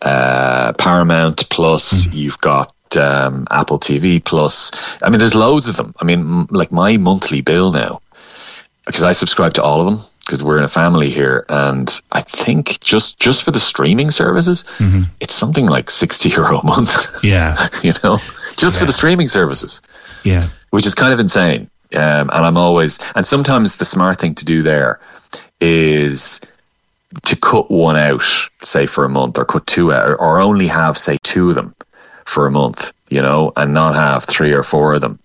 uh, 0.00 0.72
Paramount 0.78 1.46
Plus. 1.50 2.10
You've 2.10 2.40
got 2.40 2.72
um, 2.96 3.46
Apple 3.50 3.78
TV 3.78 4.24
Plus. 4.24 4.72
I 5.02 5.10
mean, 5.10 5.18
there's 5.18 5.34
loads 5.34 5.68
of 5.68 5.76
them. 5.76 5.94
I 6.00 6.06
mean, 6.06 6.20
m- 6.20 6.46
like 6.48 6.72
my 6.72 6.96
monthly 6.96 7.42
bill 7.42 7.70
now 7.70 8.00
because 8.86 9.02
I 9.04 9.12
subscribe 9.12 9.54
to 9.54 9.62
all 9.62 9.80
of 9.80 9.86
them 9.86 10.04
because 10.20 10.42
we're 10.42 10.56
in 10.58 10.64
a 10.64 10.68
family 10.68 11.10
here, 11.10 11.44
and 11.48 12.00
I 12.12 12.22
think 12.22 12.80
just 12.80 13.18
just 13.20 13.42
for 13.42 13.50
the 13.50 13.60
streaming 13.60 14.10
services, 14.10 14.64
it's 15.20 15.34
something 15.34 15.66
like 15.66 15.90
sixty 15.90 16.28
euro 16.36 16.58
a 16.58 16.64
month. 16.66 17.22
Yeah. 17.24 17.56
you 17.82 17.92
know, 18.02 18.18
just 18.56 18.78
for 18.78 18.84
the 18.86 18.92
streaming 18.92 19.28
services, 19.28 19.80
Yeah. 20.24 20.42
which 20.70 20.86
is 20.86 20.94
kind 20.94 21.12
of 21.12 21.20
insane. 21.20 21.70
Um, 21.94 22.28
and 22.30 22.44
I'm 22.44 22.56
always, 22.56 22.98
and 23.14 23.24
sometimes 23.24 23.76
the 23.76 23.84
smart 23.84 24.18
thing 24.18 24.34
to 24.36 24.44
do 24.44 24.62
there 24.62 24.98
is 25.60 26.40
to 27.22 27.36
cut 27.36 27.70
one 27.70 27.96
out, 27.96 28.24
say 28.64 28.86
for 28.86 29.04
a 29.04 29.08
month, 29.08 29.38
or 29.38 29.44
cut 29.44 29.66
two 29.66 29.92
out, 29.92 30.16
or 30.18 30.40
only 30.40 30.66
have 30.66 30.98
say 30.98 31.18
two 31.22 31.50
of 31.50 31.54
them 31.54 31.74
for 32.24 32.46
a 32.46 32.50
month, 32.50 32.92
you 33.10 33.22
know, 33.22 33.52
and 33.56 33.72
not 33.72 33.94
have 33.94 34.24
three 34.24 34.52
or 34.52 34.62
four 34.64 34.94
of 34.94 35.00
them. 35.02 35.18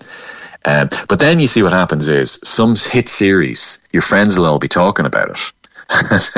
Um, 0.66 0.90
but 1.08 1.20
then 1.20 1.40
you 1.40 1.48
see 1.48 1.64
what 1.64 1.72
happens 1.72 2.08
is 2.08 2.40
some 2.44 2.76
hit 2.76 3.08
series, 3.10 3.82
your 3.92 4.02
friends 4.02 4.38
will 4.38 4.46
all 4.46 4.60
be 4.60 4.68
talking 4.68 5.06
about 5.06 5.30
it. 5.30 5.54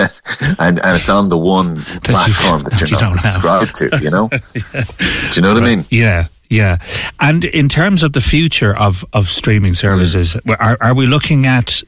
and 0.59 0.79
and 0.79 0.95
it's 0.95 1.09
on 1.09 1.27
the 1.29 1.37
one 1.37 1.83
platform 2.03 2.63
that 2.63 2.71
that 2.71 2.79
you're 2.81 2.99
you 2.99 3.05
not 3.05 3.09
don't 3.09 3.19
have. 3.19 3.33
subscribed 3.33 3.75
to, 3.75 3.99
you 4.01 4.09
know? 4.09 4.27
Do 4.53 5.35
you 5.35 5.41
know 5.41 5.53
what 5.53 5.61
I 5.61 5.75
mean? 5.75 5.85
Yeah, 5.89 6.27
yeah. 6.49 6.77
And 7.19 7.43
in 7.43 7.67
terms 7.67 8.03
of 8.03 8.13
the 8.13 8.21
future 8.21 8.75
of, 8.75 9.03
of 9.11 9.27
streaming 9.27 9.73
services, 9.73 10.37
are, 10.47 10.77
are 10.79 10.93
we 10.93 11.05
looking 11.05 11.45
at 11.47 11.83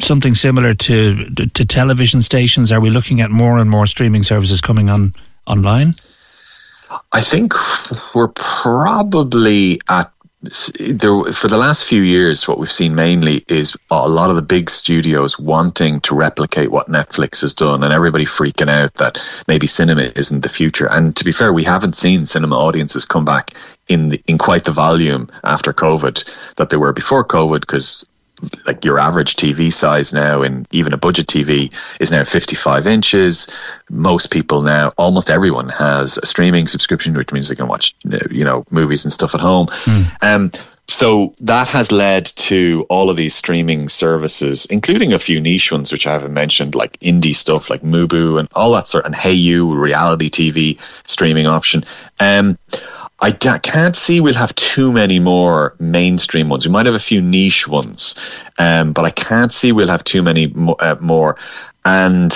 something 0.00 0.34
similar 0.34 0.74
to 0.74 1.26
to 1.54 1.64
television 1.64 2.22
stations? 2.22 2.72
Are 2.72 2.80
we 2.80 2.90
looking 2.90 3.20
at 3.20 3.30
more 3.30 3.58
and 3.58 3.70
more 3.70 3.86
streaming 3.86 4.24
services 4.24 4.60
coming 4.60 4.90
on 4.90 5.14
online? 5.46 5.94
I 7.12 7.20
think 7.20 7.52
we're 8.14 8.28
probably 8.28 9.80
at 9.88 10.12
there 10.78 11.32
for 11.32 11.48
the 11.48 11.58
last 11.58 11.84
few 11.84 12.02
years. 12.02 12.46
What 12.46 12.58
we've 12.58 12.70
seen 12.70 12.94
mainly 12.94 13.44
is 13.48 13.76
a 13.90 14.08
lot 14.08 14.30
of 14.30 14.36
the 14.36 14.42
big 14.42 14.70
studios 14.70 15.38
wanting 15.38 16.00
to 16.00 16.14
replicate 16.14 16.70
what 16.70 16.88
Netflix 16.88 17.40
has 17.40 17.54
done, 17.54 17.82
and 17.82 17.92
everybody 17.92 18.24
freaking 18.24 18.68
out 18.68 18.94
that 18.94 19.18
maybe 19.48 19.66
cinema 19.66 20.12
isn't 20.16 20.42
the 20.42 20.48
future. 20.48 20.88
And 20.90 21.16
to 21.16 21.24
be 21.24 21.32
fair, 21.32 21.52
we 21.52 21.64
haven't 21.64 21.96
seen 21.96 22.26
cinema 22.26 22.56
audiences 22.56 23.04
come 23.04 23.24
back 23.24 23.52
in 23.88 24.10
the, 24.10 24.22
in 24.26 24.38
quite 24.38 24.64
the 24.64 24.72
volume 24.72 25.30
after 25.44 25.72
COVID 25.72 26.54
that 26.56 26.70
they 26.70 26.76
were 26.76 26.92
before 26.92 27.24
COVID 27.24 27.60
because 27.60 28.06
like 28.66 28.84
your 28.84 28.98
average 28.98 29.36
TV 29.36 29.72
size 29.72 30.12
now 30.12 30.42
and 30.42 30.66
even 30.72 30.92
a 30.92 30.96
budget 30.98 31.26
TV 31.26 31.72
is 32.00 32.10
now 32.10 32.24
55 32.24 32.86
inches. 32.86 33.54
Most 33.90 34.30
people 34.30 34.62
now, 34.62 34.92
almost 34.96 35.30
everyone 35.30 35.68
has 35.70 36.18
a 36.18 36.26
streaming 36.26 36.66
subscription, 36.66 37.14
which 37.14 37.32
means 37.32 37.48
they 37.48 37.54
can 37.54 37.68
watch, 37.68 37.94
you 38.30 38.44
know, 38.44 38.64
movies 38.70 39.04
and 39.04 39.12
stuff 39.12 39.34
at 39.34 39.40
home. 39.40 39.68
Um, 40.20 40.50
so 40.86 41.34
that 41.40 41.66
has 41.68 41.90
led 41.90 42.26
to 42.26 42.84
all 42.90 43.08
of 43.08 43.16
these 43.16 43.34
streaming 43.34 43.88
services, 43.88 44.66
including 44.66 45.14
a 45.14 45.18
few 45.18 45.40
niche 45.40 45.72
ones, 45.72 45.90
which 45.90 46.06
I 46.06 46.12
haven't 46.12 46.34
mentioned, 46.34 46.74
like 46.74 47.00
indie 47.00 47.34
stuff 47.34 47.70
like 47.70 47.80
Mubi 47.80 48.38
and 48.38 48.48
all 48.54 48.72
that 48.72 48.86
sort, 48.86 49.06
and 49.06 49.14
Hayu, 49.14 49.78
reality 49.78 50.28
TV 50.28 50.78
streaming 51.06 51.46
option. 51.46 51.84
Um, 52.20 52.58
I 53.20 53.30
da- 53.30 53.58
can't 53.58 53.96
see 53.96 54.20
we'll 54.20 54.34
have 54.34 54.54
too 54.54 54.92
many 54.92 55.18
more 55.18 55.74
mainstream 55.78 56.48
ones. 56.48 56.66
We 56.66 56.72
might 56.72 56.86
have 56.86 56.94
a 56.94 57.00
few 57.00 57.22
niche 57.22 57.68
ones, 57.68 58.14
um, 58.58 58.92
but 58.92 59.04
I 59.04 59.10
can't 59.10 59.52
see 59.52 59.72
we'll 59.72 59.88
have 59.88 60.04
too 60.04 60.22
many 60.22 60.48
mo- 60.48 60.76
uh, 60.80 60.96
more. 61.00 61.36
And 61.84 62.32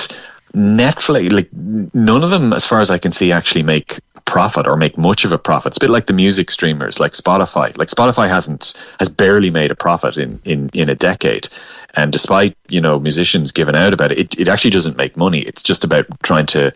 Netflix, 0.55 1.33
like 1.33 1.49
none 1.53 2.23
of 2.23 2.31
them, 2.31 2.53
as 2.53 2.65
far 2.65 2.81
as 2.81 2.91
I 2.91 2.99
can 2.99 3.13
see, 3.13 3.33
actually 3.33 3.63
make 3.63 3.99
profit 4.25 4.67
or 4.67 4.77
make 4.77 4.99
much 4.99 5.25
of 5.25 5.33
a 5.33 5.39
profit. 5.39 5.71
It's 5.71 5.77
a 5.79 5.81
bit 5.81 5.91
like 5.91 6.07
the 6.07 6.13
music 6.13 6.51
streamers, 6.51 7.01
like 7.01 7.13
Spotify. 7.13 7.77
Like 7.77 7.89
Spotify 7.89 8.29
hasn't 8.29 8.75
has 8.99 9.09
barely 9.09 9.51
made 9.51 9.71
a 9.71 9.77
profit 9.77 10.17
in 10.17 10.41
in 10.45 10.71
in 10.75 10.89
a 10.89 10.95
decade, 10.95 11.49
and 11.97 12.13
despite 12.13 12.57
you 12.69 12.81
know 12.81 13.01
musicians 13.01 13.53
giving 13.53 13.75
out 13.75 13.93
about 13.93 14.13
it, 14.13 14.19
it, 14.19 14.41
it 14.41 14.49
actually 14.49 14.71
doesn't 14.71 14.97
make 14.97 15.17
money. 15.17 15.41
It's 15.41 15.63
just 15.63 15.83
about 15.83 16.07
trying 16.23 16.47
to 16.47 16.73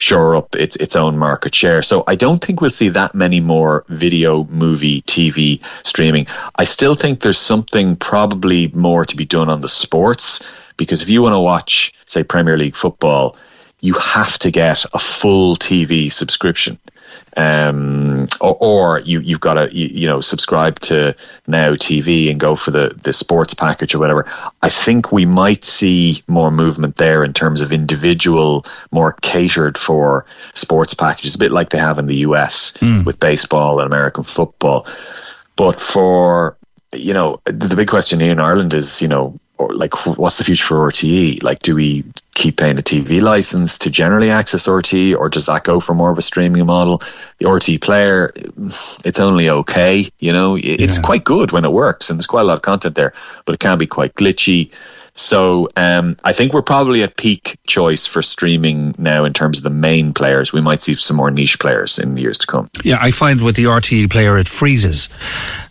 shore 0.00 0.34
up 0.34 0.56
its 0.56 0.76
its 0.76 0.96
own 0.96 1.16
market 1.16 1.54
share. 1.54 1.82
So 1.82 2.02
I 2.08 2.16
don't 2.16 2.44
think 2.44 2.60
we'll 2.60 2.70
see 2.70 2.88
that 2.88 3.14
many 3.14 3.38
more 3.38 3.84
video, 3.88 4.44
movie, 4.44 5.02
TV 5.02 5.62
streaming. 5.86 6.26
I 6.56 6.64
still 6.64 6.94
think 6.94 7.20
there's 7.20 7.38
something 7.38 7.96
probably 7.96 8.68
more 8.68 9.04
to 9.04 9.16
be 9.16 9.24
done 9.24 9.48
on 9.48 9.60
the 9.60 9.68
sports 9.68 10.40
because 10.76 11.02
if 11.02 11.08
you 11.08 11.22
want 11.22 11.34
to 11.34 11.38
watch, 11.38 11.92
say, 12.06 12.24
Premier 12.24 12.56
League 12.56 12.74
football, 12.74 13.36
you 13.80 13.94
have 13.94 14.38
to 14.38 14.50
get 14.50 14.84
a 14.94 14.98
full 14.98 15.54
TV 15.56 16.10
subscription 16.10 16.78
um, 17.36 18.28
or, 18.40 18.56
or, 18.60 19.00
you 19.00 19.20
you've 19.20 19.40
got 19.40 19.54
to 19.54 19.74
you, 19.76 19.86
you, 19.86 20.06
know 20.06 20.20
subscribe 20.20 20.80
to 20.80 21.14
Now 21.46 21.74
TV 21.74 22.30
and 22.30 22.40
go 22.40 22.56
for 22.56 22.70
the 22.70 22.92
the 23.02 23.12
sports 23.12 23.54
package 23.54 23.94
or 23.94 23.98
whatever. 23.98 24.26
I 24.62 24.68
think 24.68 25.12
we 25.12 25.26
might 25.26 25.64
see 25.64 26.22
more 26.26 26.50
movement 26.50 26.96
there 26.96 27.22
in 27.22 27.32
terms 27.32 27.60
of 27.60 27.72
individual, 27.72 28.64
more 28.90 29.12
catered 29.20 29.78
for 29.78 30.26
sports 30.54 30.94
packages, 30.94 31.34
a 31.34 31.38
bit 31.38 31.52
like 31.52 31.70
they 31.70 31.78
have 31.78 31.98
in 31.98 32.06
the 32.06 32.16
US 32.16 32.72
mm. 32.78 33.04
with 33.04 33.20
baseball 33.20 33.80
and 33.80 33.86
American 33.86 34.24
football. 34.24 34.86
But 35.56 35.80
for 35.80 36.56
you 36.92 37.14
know, 37.14 37.40
the 37.44 37.76
big 37.76 37.88
question 37.88 38.20
here 38.20 38.32
in 38.32 38.40
Ireland 38.40 38.74
is, 38.74 39.00
you 39.00 39.08
know, 39.08 39.38
or 39.60 39.74
like 39.74 40.06
what's 40.06 40.38
the 40.38 40.44
future 40.44 40.64
for 40.64 40.90
RTE? 40.90 41.42
Like, 41.42 41.60
do 41.60 41.74
we 41.74 42.02
keep 42.34 42.56
paying 42.56 42.78
a 42.78 42.82
TV 42.82 43.20
license 43.20 43.76
to 43.78 43.90
generally 43.90 44.30
access 44.30 44.66
RTE, 44.66 45.16
or 45.16 45.28
does 45.28 45.46
that 45.46 45.64
go 45.64 45.78
for 45.80 45.94
more 45.94 46.10
of 46.10 46.18
a 46.18 46.22
streaming 46.22 46.64
model? 46.64 47.02
The 47.38 47.44
RTE 47.44 47.80
player, 47.82 48.32
it's 49.04 49.20
only 49.20 49.50
okay, 49.50 50.08
you 50.18 50.32
know, 50.32 50.56
it's 50.56 50.96
yeah. 50.96 51.02
quite 51.02 51.24
good 51.24 51.52
when 51.52 51.64
it 51.64 51.72
works, 51.72 52.08
and 52.08 52.18
there's 52.18 52.26
quite 52.26 52.42
a 52.42 52.44
lot 52.44 52.56
of 52.56 52.62
content 52.62 52.94
there, 52.94 53.12
but 53.44 53.54
it 53.54 53.60
can 53.60 53.76
be 53.76 53.86
quite 53.86 54.14
glitchy. 54.14 54.70
So 55.14 55.68
um, 55.76 56.16
I 56.24 56.32
think 56.32 56.52
we're 56.52 56.62
probably 56.62 57.02
at 57.02 57.16
peak 57.16 57.58
choice 57.66 58.06
for 58.06 58.22
streaming 58.22 58.94
now 58.98 59.24
in 59.24 59.32
terms 59.32 59.58
of 59.58 59.64
the 59.64 59.70
main 59.70 60.12
players. 60.12 60.52
We 60.52 60.60
might 60.60 60.82
see 60.82 60.94
some 60.94 61.16
more 61.16 61.30
niche 61.30 61.58
players 61.58 61.98
in 61.98 62.14
the 62.14 62.22
years 62.22 62.38
to 62.38 62.46
come. 62.46 62.68
Yeah, 62.84 62.98
I 63.00 63.10
find 63.10 63.42
with 63.42 63.56
the 63.56 63.64
RTE 63.64 64.10
player 64.10 64.38
it 64.38 64.48
freezes, 64.48 65.08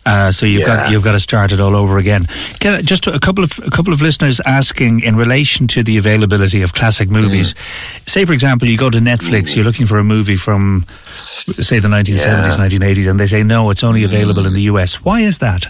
uh, 0.06 0.32
so 0.32 0.46
you've 0.46 0.62
yeah. 0.62 0.66
got 0.66 0.90
you've 0.90 1.04
got 1.04 1.12
to 1.12 1.20
start 1.20 1.52
it 1.52 1.60
all 1.60 1.76
over 1.76 1.98
again. 1.98 2.26
I, 2.62 2.82
just 2.82 3.06
a 3.06 3.18
couple 3.18 3.44
of 3.44 3.58
a 3.64 3.70
couple 3.70 3.92
of 3.92 4.02
listeners 4.02 4.40
asking 4.40 5.00
in 5.00 5.16
relation 5.16 5.66
to 5.68 5.82
the 5.82 5.96
availability 5.96 6.62
of 6.62 6.72
classic 6.72 7.08
movies. 7.08 7.54
Mm. 7.54 8.08
Say, 8.08 8.24
for 8.24 8.32
example, 8.32 8.68
you 8.68 8.78
go 8.78 8.90
to 8.90 8.98
Netflix, 8.98 9.50
mm. 9.50 9.56
you're 9.56 9.64
looking 9.64 9.86
for 9.86 9.98
a 9.98 10.04
movie 10.04 10.36
from 10.36 10.84
say 10.88 11.78
the 11.78 11.88
1970s, 11.88 12.24
yeah. 12.24 12.56
1980s, 12.56 13.10
and 13.10 13.20
they 13.20 13.26
say 13.26 13.42
no, 13.42 13.70
it's 13.70 13.84
only 13.84 14.04
available 14.04 14.44
mm. 14.44 14.48
in 14.48 14.52
the 14.54 14.62
US. 14.62 15.04
Why 15.04 15.20
is 15.20 15.38
that? 15.38 15.66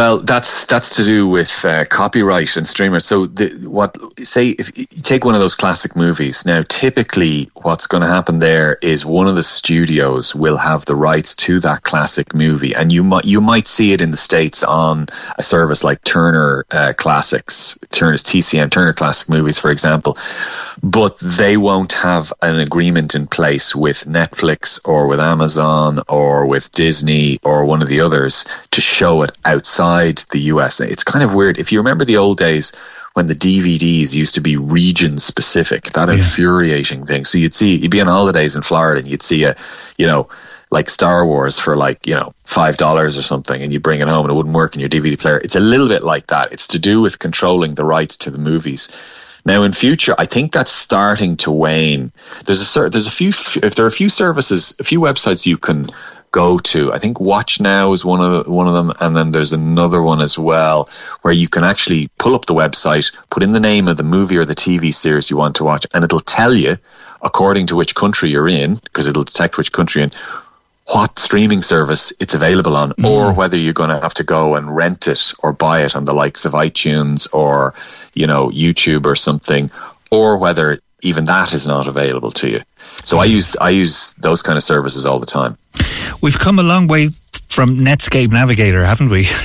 Well, 0.00 0.20
that's 0.20 0.64
that's 0.64 0.96
to 0.96 1.04
do 1.04 1.28
with 1.28 1.62
uh, 1.62 1.84
copyright 1.84 2.56
and 2.56 2.66
streamers. 2.66 3.04
So, 3.04 3.26
the, 3.26 3.50
what 3.68 3.98
say 4.26 4.52
if 4.52 4.74
you 4.78 4.86
take 4.86 5.26
one 5.26 5.34
of 5.34 5.42
those 5.42 5.54
classic 5.54 5.94
movies? 5.94 6.46
Now, 6.46 6.62
typically, 6.70 7.50
what's 7.56 7.86
going 7.86 8.00
to 8.00 8.08
happen 8.08 8.38
there 8.38 8.78
is 8.80 9.04
one 9.04 9.28
of 9.28 9.36
the 9.36 9.42
studios 9.42 10.34
will 10.34 10.56
have 10.56 10.86
the 10.86 10.94
rights 10.94 11.34
to 11.44 11.60
that 11.60 11.82
classic 11.82 12.32
movie, 12.32 12.74
and 12.74 12.90
you 12.92 13.04
might 13.04 13.26
you 13.26 13.42
might 13.42 13.66
see 13.66 13.92
it 13.92 14.00
in 14.00 14.10
the 14.10 14.16
states 14.16 14.64
on 14.64 15.06
a 15.36 15.42
service 15.42 15.84
like 15.84 16.02
Turner 16.04 16.64
uh, 16.70 16.94
Classics, 16.96 17.78
Turner's 17.90 18.24
TCM, 18.24 18.70
Turner 18.70 18.94
Classic 18.94 19.28
Movies, 19.28 19.58
for 19.58 19.70
example 19.70 20.16
but 20.82 21.18
they 21.18 21.56
won't 21.56 21.92
have 21.92 22.32
an 22.42 22.58
agreement 22.58 23.14
in 23.14 23.26
place 23.26 23.74
with 23.74 24.06
Netflix 24.06 24.80
or 24.88 25.06
with 25.06 25.20
Amazon 25.20 26.02
or 26.08 26.46
with 26.46 26.72
Disney 26.72 27.38
or 27.44 27.64
one 27.64 27.82
of 27.82 27.88
the 27.88 28.00
others 28.00 28.46
to 28.70 28.80
show 28.80 29.22
it 29.22 29.36
outside 29.44 29.89
the 30.30 30.40
US. 30.52 30.80
It's 30.80 31.04
kind 31.04 31.24
of 31.24 31.34
weird. 31.34 31.58
If 31.58 31.72
you 31.72 31.78
remember 31.78 32.04
the 32.04 32.16
old 32.16 32.38
days 32.38 32.72
when 33.14 33.26
the 33.26 33.34
DVDs 33.34 34.14
used 34.14 34.34
to 34.34 34.40
be 34.40 34.56
region 34.56 35.18
specific, 35.18 35.84
that 35.92 36.08
yeah. 36.08 36.14
infuriating 36.14 37.06
thing. 37.06 37.24
So 37.24 37.38
you'd 37.38 37.54
see, 37.54 37.76
you'd 37.76 37.90
be 37.90 38.00
on 38.00 38.06
holidays 38.06 38.54
in 38.54 38.62
Florida 38.62 39.00
and 39.00 39.08
you'd 39.08 39.22
see 39.22 39.44
a, 39.44 39.56
you 39.98 40.06
know, 40.06 40.28
like 40.70 40.88
Star 40.88 41.26
Wars 41.26 41.58
for 41.58 41.74
like, 41.74 42.06
you 42.06 42.14
know, 42.14 42.32
five 42.44 42.76
dollars 42.76 43.18
or 43.18 43.22
something 43.22 43.60
and 43.60 43.72
you 43.72 43.80
bring 43.80 44.00
it 44.00 44.08
home 44.08 44.24
and 44.24 44.30
it 44.32 44.34
wouldn't 44.34 44.54
work 44.54 44.74
in 44.74 44.80
your 44.80 44.88
DVD 44.88 45.18
player. 45.18 45.38
It's 45.38 45.56
a 45.56 45.60
little 45.60 45.88
bit 45.88 46.04
like 46.04 46.28
that. 46.28 46.52
It's 46.52 46.68
to 46.68 46.78
do 46.78 47.00
with 47.00 47.18
controlling 47.18 47.74
the 47.74 47.84
rights 47.84 48.16
to 48.18 48.30
the 48.30 48.38
movies. 48.38 48.88
Now, 49.44 49.62
in 49.62 49.72
future, 49.72 50.14
I 50.18 50.26
think 50.26 50.52
that's 50.52 50.70
starting 50.70 51.36
to 51.38 51.50
wane. 51.50 52.12
There's 52.44 52.60
a 52.60 52.64
certain 52.64 52.92
there's 52.92 53.06
a 53.06 53.10
few 53.10 53.30
if 53.30 53.74
there 53.74 53.84
are 53.84 53.88
a 53.88 53.92
few 53.92 54.10
services, 54.10 54.74
a 54.78 54.84
few 54.84 55.00
websites 55.00 55.46
you 55.46 55.56
can 55.56 55.88
go 56.32 56.58
to. 56.58 56.92
I 56.92 56.98
think 56.98 57.20
Watch 57.20 57.60
Now 57.60 57.92
is 57.92 58.04
one 58.04 58.20
of 58.20 58.44
the, 58.44 58.50
one 58.50 58.68
of 58.68 58.74
them, 58.74 58.92
and 59.00 59.16
then 59.16 59.32
there's 59.32 59.52
another 59.52 60.02
one 60.02 60.20
as 60.20 60.38
well 60.38 60.88
where 61.22 61.34
you 61.34 61.48
can 61.48 61.64
actually 61.64 62.08
pull 62.18 62.34
up 62.34 62.46
the 62.46 62.54
website, 62.54 63.14
put 63.30 63.42
in 63.42 63.52
the 63.52 63.60
name 63.60 63.88
of 63.88 63.96
the 63.96 64.02
movie 64.02 64.36
or 64.36 64.44
the 64.44 64.54
TV 64.54 64.92
series 64.92 65.30
you 65.30 65.36
want 65.36 65.56
to 65.56 65.64
watch, 65.64 65.86
and 65.94 66.04
it'll 66.04 66.20
tell 66.20 66.54
you 66.54 66.76
according 67.22 67.66
to 67.66 67.76
which 67.76 67.94
country 67.94 68.30
you're 68.30 68.48
in 68.48 68.76
because 68.76 69.06
it'll 69.06 69.24
detect 69.24 69.58
which 69.58 69.72
country 69.72 70.00
you're 70.00 70.06
in 70.06 70.16
what 70.92 71.18
streaming 71.18 71.62
service 71.62 72.12
it's 72.20 72.34
available 72.34 72.76
on, 72.76 72.92
mm. 72.92 73.08
or 73.08 73.32
whether 73.32 73.56
you're 73.56 73.72
going 73.72 73.90
to 73.90 74.00
have 74.00 74.14
to 74.14 74.24
go 74.24 74.56
and 74.56 74.74
rent 74.74 75.06
it 75.06 75.32
or 75.40 75.52
buy 75.52 75.82
it 75.82 75.94
on 75.94 76.04
the 76.04 76.12
likes 76.12 76.44
of 76.44 76.52
iTunes 76.52 77.32
or, 77.32 77.74
you 78.14 78.26
know, 78.26 78.50
YouTube 78.50 79.06
or 79.06 79.14
something, 79.14 79.70
or 80.10 80.36
whether 80.36 80.78
even 81.02 81.24
that 81.24 81.54
is 81.54 81.66
not 81.66 81.86
available 81.86 82.32
to 82.32 82.50
you. 82.50 82.60
So 83.04 83.18
I 83.20 83.28
mm. 83.28 83.30
use 83.30 83.56
I 83.56 83.70
use 83.70 84.14
those 84.14 84.42
kind 84.42 84.56
of 84.56 84.64
services 84.64 85.06
all 85.06 85.20
the 85.20 85.26
time. 85.26 85.56
We've 86.22 86.38
come 86.38 86.58
a 86.58 86.62
long 86.62 86.86
way 86.86 87.10
from 87.48 87.78
Netscape 87.78 88.30
Navigator, 88.30 88.84
haven't 88.84 89.10
we? 89.10 89.26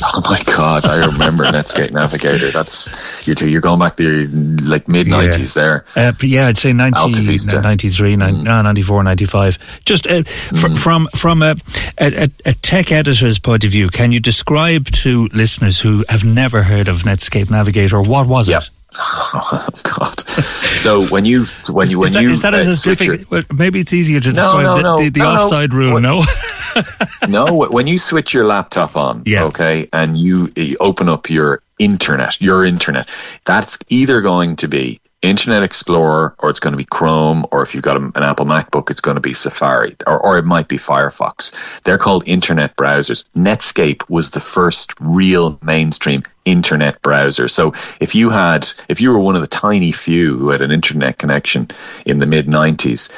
Oh 0.00 0.22
my 0.24 0.40
god, 0.44 0.86
I 0.86 1.06
remember 1.06 1.44
Netscape 1.46 1.90
Navigator. 1.90 2.52
That's 2.52 3.26
you're 3.26 3.36
you're 3.48 3.60
going 3.60 3.80
back 3.80 3.96
to 3.96 4.28
like 4.62 4.86
mid 4.86 5.08
nineties 5.08 5.56
yeah. 5.56 5.62
there. 5.62 5.84
Uh, 5.96 6.12
yeah, 6.22 6.46
I'd 6.46 6.56
say 6.56 6.72
90, 6.72 7.36
93, 7.60 8.16
mm. 8.16 8.44
94, 8.44 9.02
95. 9.02 9.84
Just 9.84 10.06
uh, 10.06 10.22
fr- 10.22 10.68
mm. 10.68 10.78
from 10.78 11.08
from 11.16 11.42
a, 11.42 11.56
a, 11.98 12.30
a, 12.44 12.52
tech 12.54 12.92
editor's 12.92 13.40
point 13.40 13.64
of 13.64 13.70
view, 13.70 13.88
can 13.88 14.12
you 14.12 14.20
describe 14.20 14.86
to 14.86 15.28
listeners 15.32 15.80
who 15.80 16.04
have 16.08 16.24
never 16.24 16.62
heard 16.62 16.86
of 16.86 17.02
Netscape 17.02 17.50
Navigator 17.50 18.00
what 18.00 18.28
was 18.28 18.48
it? 18.48 18.54
Oh 19.00 19.68
God! 19.82 20.24
So 20.76 21.06
when 21.06 21.24
you 21.24 21.46
when 21.68 21.90
you 21.90 21.98
when 21.98 22.08
is 22.08 22.14
that, 22.14 22.22
you 22.22 22.30
is 22.30 22.42
that 22.42 22.54
uh, 22.54 22.58
as 22.58 22.82
difficult? 22.82 23.30
Well, 23.30 23.42
maybe 23.52 23.80
it's 23.80 23.92
easier 23.92 24.20
to 24.20 24.32
describe 24.32 24.62
no, 24.62 24.80
no, 24.80 24.96
the, 24.98 25.04
the, 25.04 25.10
the 25.10 25.20
no, 25.20 25.34
offside 25.34 25.72
rule. 25.72 26.00
no, 26.00 26.24
no. 27.28 27.66
When 27.68 27.86
you 27.86 27.98
switch 27.98 28.32
your 28.32 28.44
laptop 28.44 28.96
on, 28.96 29.22
yeah. 29.26 29.44
okay, 29.44 29.88
and 29.92 30.18
you, 30.18 30.52
you 30.56 30.76
open 30.80 31.08
up 31.08 31.30
your 31.30 31.62
internet, 31.78 32.40
your 32.40 32.64
internet, 32.64 33.10
that's 33.44 33.78
either 33.88 34.20
going 34.20 34.56
to 34.56 34.68
be 34.68 35.00
Internet 35.22 35.64
Explorer 35.64 36.34
or 36.38 36.50
it's 36.50 36.60
going 36.60 36.72
to 36.72 36.76
be 36.78 36.84
Chrome, 36.84 37.44
or 37.50 37.62
if 37.62 37.74
you've 37.74 37.82
got 37.82 37.96
an 37.96 38.12
Apple 38.16 38.46
MacBook, 38.46 38.90
it's 38.90 39.00
going 39.00 39.16
to 39.16 39.20
be 39.20 39.32
Safari, 39.32 39.96
or, 40.06 40.20
or 40.20 40.38
it 40.38 40.44
might 40.44 40.68
be 40.68 40.76
Firefox. 40.76 41.82
They're 41.82 41.98
called 41.98 42.22
internet 42.26 42.76
browsers. 42.76 43.28
Netscape 43.30 44.08
was 44.08 44.30
the 44.30 44.40
first 44.40 44.94
real 45.00 45.58
mainstream 45.62 46.22
internet 46.44 47.02
browser. 47.02 47.48
So 47.48 47.72
if 48.00 48.14
you 48.14 48.30
had, 48.30 48.68
if 48.88 49.00
you 49.00 49.10
were 49.10 49.18
one 49.18 49.34
of 49.34 49.40
the 49.40 49.48
tiny 49.48 49.90
few 49.90 50.38
who 50.38 50.50
had 50.50 50.60
an 50.60 50.70
internet 50.70 51.18
connection 51.18 51.68
in 52.06 52.20
the 52.20 52.26
mid 52.26 52.46
90s, 52.46 53.12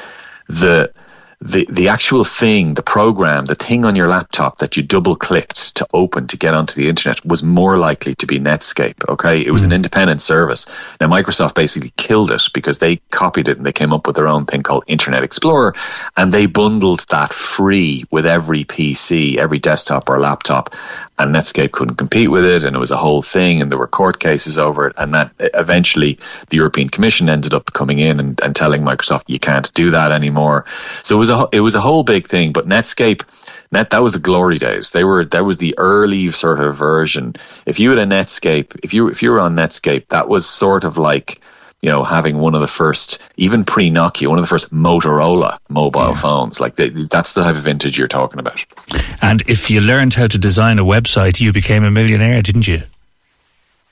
the 0.47 0.91
the, 1.41 1.65
the 1.69 1.87
actual 1.87 2.23
thing, 2.23 2.75
the 2.75 2.83
program, 2.83 3.47
the 3.47 3.55
thing 3.55 3.83
on 3.83 3.95
your 3.95 4.07
laptop 4.07 4.59
that 4.59 4.77
you 4.77 4.83
double 4.83 5.15
clicked 5.15 5.75
to 5.75 5.87
open 5.91 6.27
to 6.27 6.37
get 6.37 6.53
onto 6.53 6.79
the 6.79 6.87
internet 6.87 7.25
was 7.25 7.41
more 7.41 7.77
likely 7.77 8.13
to 8.15 8.27
be 8.27 8.39
Netscape. 8.39 9.03
Okay. 9.09 9.43
It 9.43 9.51
was 9.51 9.63
mm. 9.63 9.65
an 9.65 9.71
independent 9.73 10.21
service. 10.21 10.67
Now, 10.99 11.07
Microsoft 11.07 11.55
basically 11.55 11.93
killed 11.97 12.31
it 12.31 12.43
because 12.53 12.77
they 12.77 12.97
copied 13.09 13.47
it 13.47 13.57
and 13.57 13.65
they 13.65 13.71
came 13.71 13.91
up 13.91 14.05
with 14.05 14.15
their 14.15 14.27
own 14.27 14.45
thing 14.45 14.61
called 14.61 14.83
Internet 14.85 15.23
Explorer 15.23 15.73
and 16.15 16.31
they 16.31 16.45
bundled 16.45 17.05
that 17.09 17.33
free 17.33 18.05
with 18.11 18.27
every 18.27 18.63
PC, 18.63 19.37
every 19.37 19.57
desktop 19.57 20.09
or 20.09 20.19
laptop 20.19 20.75
and 21.21 21.35
Netscape 21.35 21.71
couldn't 21.71 21.95
compete 21.95 22.31
with 22.31 22.45
it, 22.45 22.63
and 22.63 22.75
it 22.75 22.79
was 22.79 22.91
a 22.91 22.97
whole 22.97 23.21
thing, 23.21 23.61
and 23.61 23.71
there 23.71 23.77
were 23.77 23.87
court 23.87 24.19
cases 24.19 24.57
over 24.57 24.87
it, 24.87 24.93
and 24.97 25.13
that 25.13 25.31
eventually 25.39 26.17
the 26.49 26.57
European 26.57 26.89
Commission 26.89 27.29
ended 27.29 27.53
up 27.53 27.73
coming 27.73 27.99
in 27.99 28.19
and, 28.19 28.41
and 28.41 28.55
telling 28.55 28.81
Microsoft 28.81 29.23
you 29.27 29.39
can't 29.39 29.73
do 29.73 29.91
that 29.91 30.11
anymore. 30.11 30.65
So 31.03 31.15
it 31.15 31.19
was 31.19 31.29
a 31.29 31.47
it 31.51 31.61
was 31.61 31.75
a 31.75 31.81
whole 31.81 32.03
big 32.03 32.27
thing. 32.27 32.51
But 32.51 32.67
Netscape, 32.67 33.23
net 33.71 33.89
that 33.89 34.03
was 34.03 34.13
the 34.13 34.19
glory 34.19 34.57
days. 34.57 34.91
They 34.91 35.03
were 35.03 35.25
that 35.25 35.45
was 35.45 35.57
the 35.57 35.75
early 35.77 36.31
sort 36.31 36.59
of 36.59 36.75
version. 36.75 37.35
If 37.65 37.79
you 37.79 37.89
had 37.89 37.99
a 37.99 38.05
Netscape, 38.05 38.79
if 38.83 38.93
you 38.93 39.07
if 39.07 39.21
you 39.21 39.31
were 39.31 39.39
on 39.39 39.55
Netscape, 39.55 40.07
that 40.09 40.27
was 40.27 40.47
sort 40.47 40.83
of 40.83 40.97
like 40.97 41.41
you 41.81 41.89
know, 41.89 42.03
having 42.03 42.37
one 42.37 42.53
of 42.53 42.61
the 42.61 42.67
first, 42.67 43.21
even 43.37 43.65
pre 43.65 43.89
Nokia, 43.89 44.27
one 44.27 44.37
of 44.37 44.43
the 44.43 44.47
first 44.47 44.71
Motorola 44.73 45.57
mobile 45.69 46.09
yeah. 46.09 46.15
phones. 46.15 46.59
Like 46.59 46.75
they, 46.75 46.89
that's 46.89 47.33
the 47.33 47.43
type 47.43 47.55
of 47.55 47.63
vintage 47.63 47.97
you're 47.97 48.07
talking 48.07 48.39
about. 48.39 48.63
And 49.21 49.41
if 49.49 49.69
you 49.69 49.81
learned 49.81 50.13
how 50.13 50.27
to 50.27 50.37
design 50.37 50.79
a 50.79 50.85
website, 50.85 51.39
you 51.39 51.51
became 51.51 51.83
a 51.83 51.91
millionaire, 51.91 52.41
didn't 52.41 52.67
you? 52.67 52.83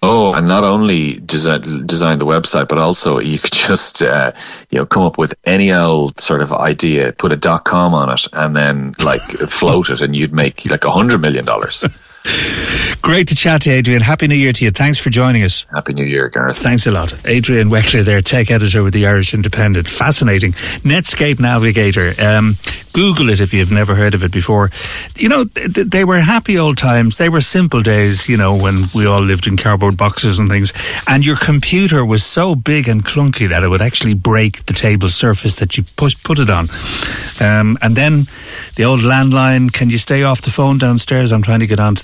Oh, 0.02 0.34
and 0.34 0.48
not 0.48 0.64
only 0.64 1.20
design, 1.20 1.86
design 1.86 2.20
the 2.20 2.26
website, 2.26 2.70
but 2.70 2.78
also 2.78 3.20
you 3.20 3.38
could 3.38 3.52
just, 3.68 4.02
uh, 4.02 4.32
you 4.70 4.78
know, 4.78 4.86
come 4.86 5.04
up 5.04 5.18
with 5.18 5.34
any 5.46 5.74
old 5.74 6.20
sort 6.22 6.42
of 6.42 6.54
idea, 6.54 7.12
put 7.14 7.32
a 7.32 7.36
dot 7.36 7.66
com 7.66 7.94
on 7.94 8.12
it, 8.12 8.26
and 8.34 8.56
then 8.56 8.96
like 9.04 9.22
float 9.50 9.90
it, 9.90 10.00
and 10.00 10.16
you'd 10.16 10.32
make 10.32 10.66
like 10.70 10.86
a 10.86 10.92
hundred 10.92 11.20
million 11.20 11.44
dollars. 11.44 11.84
Great 13.02 13.30
to 13.30 13.36
chat 13.36 13.62
to 13.62 13.72
Adrian. 13.72 14.02
Happy 14.02 14.28
New 14.28 14.36
Year 14.36 14.52
to 14.52 14.66
you. 14.66 14.72
Thanks 14.72 15.00
for 15.00 15.10
joining 15.10 15.44
us. 15.44 15.66
Happy 15.74 15.94
New 15.94 16.04
Year, 16.06 16.30
Gareth. 16.30 16.58
Thanks 16.58 16.86
a 16.86 16.92
lot. 16.92 17.14
Adrian 17.26 17.70
Weckler 17.70 18.04
there, 18.04 18.22
tech 18.22 18.52
editor 18.52 18.84
with 18.84 18.94
the 18.94 19.08
Irish 19.08 19.34
Independent. 19.34 19.90
Fascinating. 19.90 20.52
Netscape 20.52 21.40
Navigator. 21.40 22.14
Um, 22.22 22.56
Google 22.92 23.30
it 23.30 23.40
if 23.40 23.54
you've 23.54 23.72
never 23.72 23.96
heard 23.96 24.14
of 24.14 24.24
it 24.24 24.32
before. 24.32 24.70
You 25.16 25.30
know, 25.30 25.46
th- 25.46 25.88
they 25.88 26.04
were 26.04 26.20
happy 26.20 26.58
old 26.58 26.78
times. 26.78 27.18
They 27.18 27.30
were 27.30 27.42
simple 27.42 27.82
days, 27.82 28.28
you 28.28 28.36
know, 28.36 28.56
when 28.56 28.86
we 28.94 29.06
all 29.06 29.22
lived 29.22 29.48
in 29.48 29.58
cardboard 29.58 29.96
boxes 29.96 30.38
and 30.40 30.50
things. 30.50 30.74
And 31.08 31.26
your 31.26 31.38
computer 31.38 32.04
was 32.04 32.24
so 32.26 32.56
big 32.56 32.90
and 32.90 33.06
clunky 33.06 33.48
that 33.50 33.64
it 33.64 33.70
would 33.70 33.82
actually 33.82 34.16
break 34.16 34.66
the 34.66 34.74
table 34.74 35.10
surface 35.10 35.56
that 35.58 35.78
you 35.78 35.84
put, 35.96 36.22
put 36.24 36.40
it 36.40 36.50
on. 36.50 36.68
Um, 37.40 37.78
and 37.82 37.96
then 37.96 38.28
the 38.76 38.84
old 38.84 39.02
landline, 39.02 39.72
can 39.72 39.90
you 39.90 39.98
stay 39.98 40.24
off 40.24 40.42
the 40.42 40.50
phone 40.50 40.78
downstairs? 40.78 41.32
I'm 41.32 41.44
trying 41.44 41.62
to 41.62 41.68
get 41.68 41.80
onto 41.80 42.04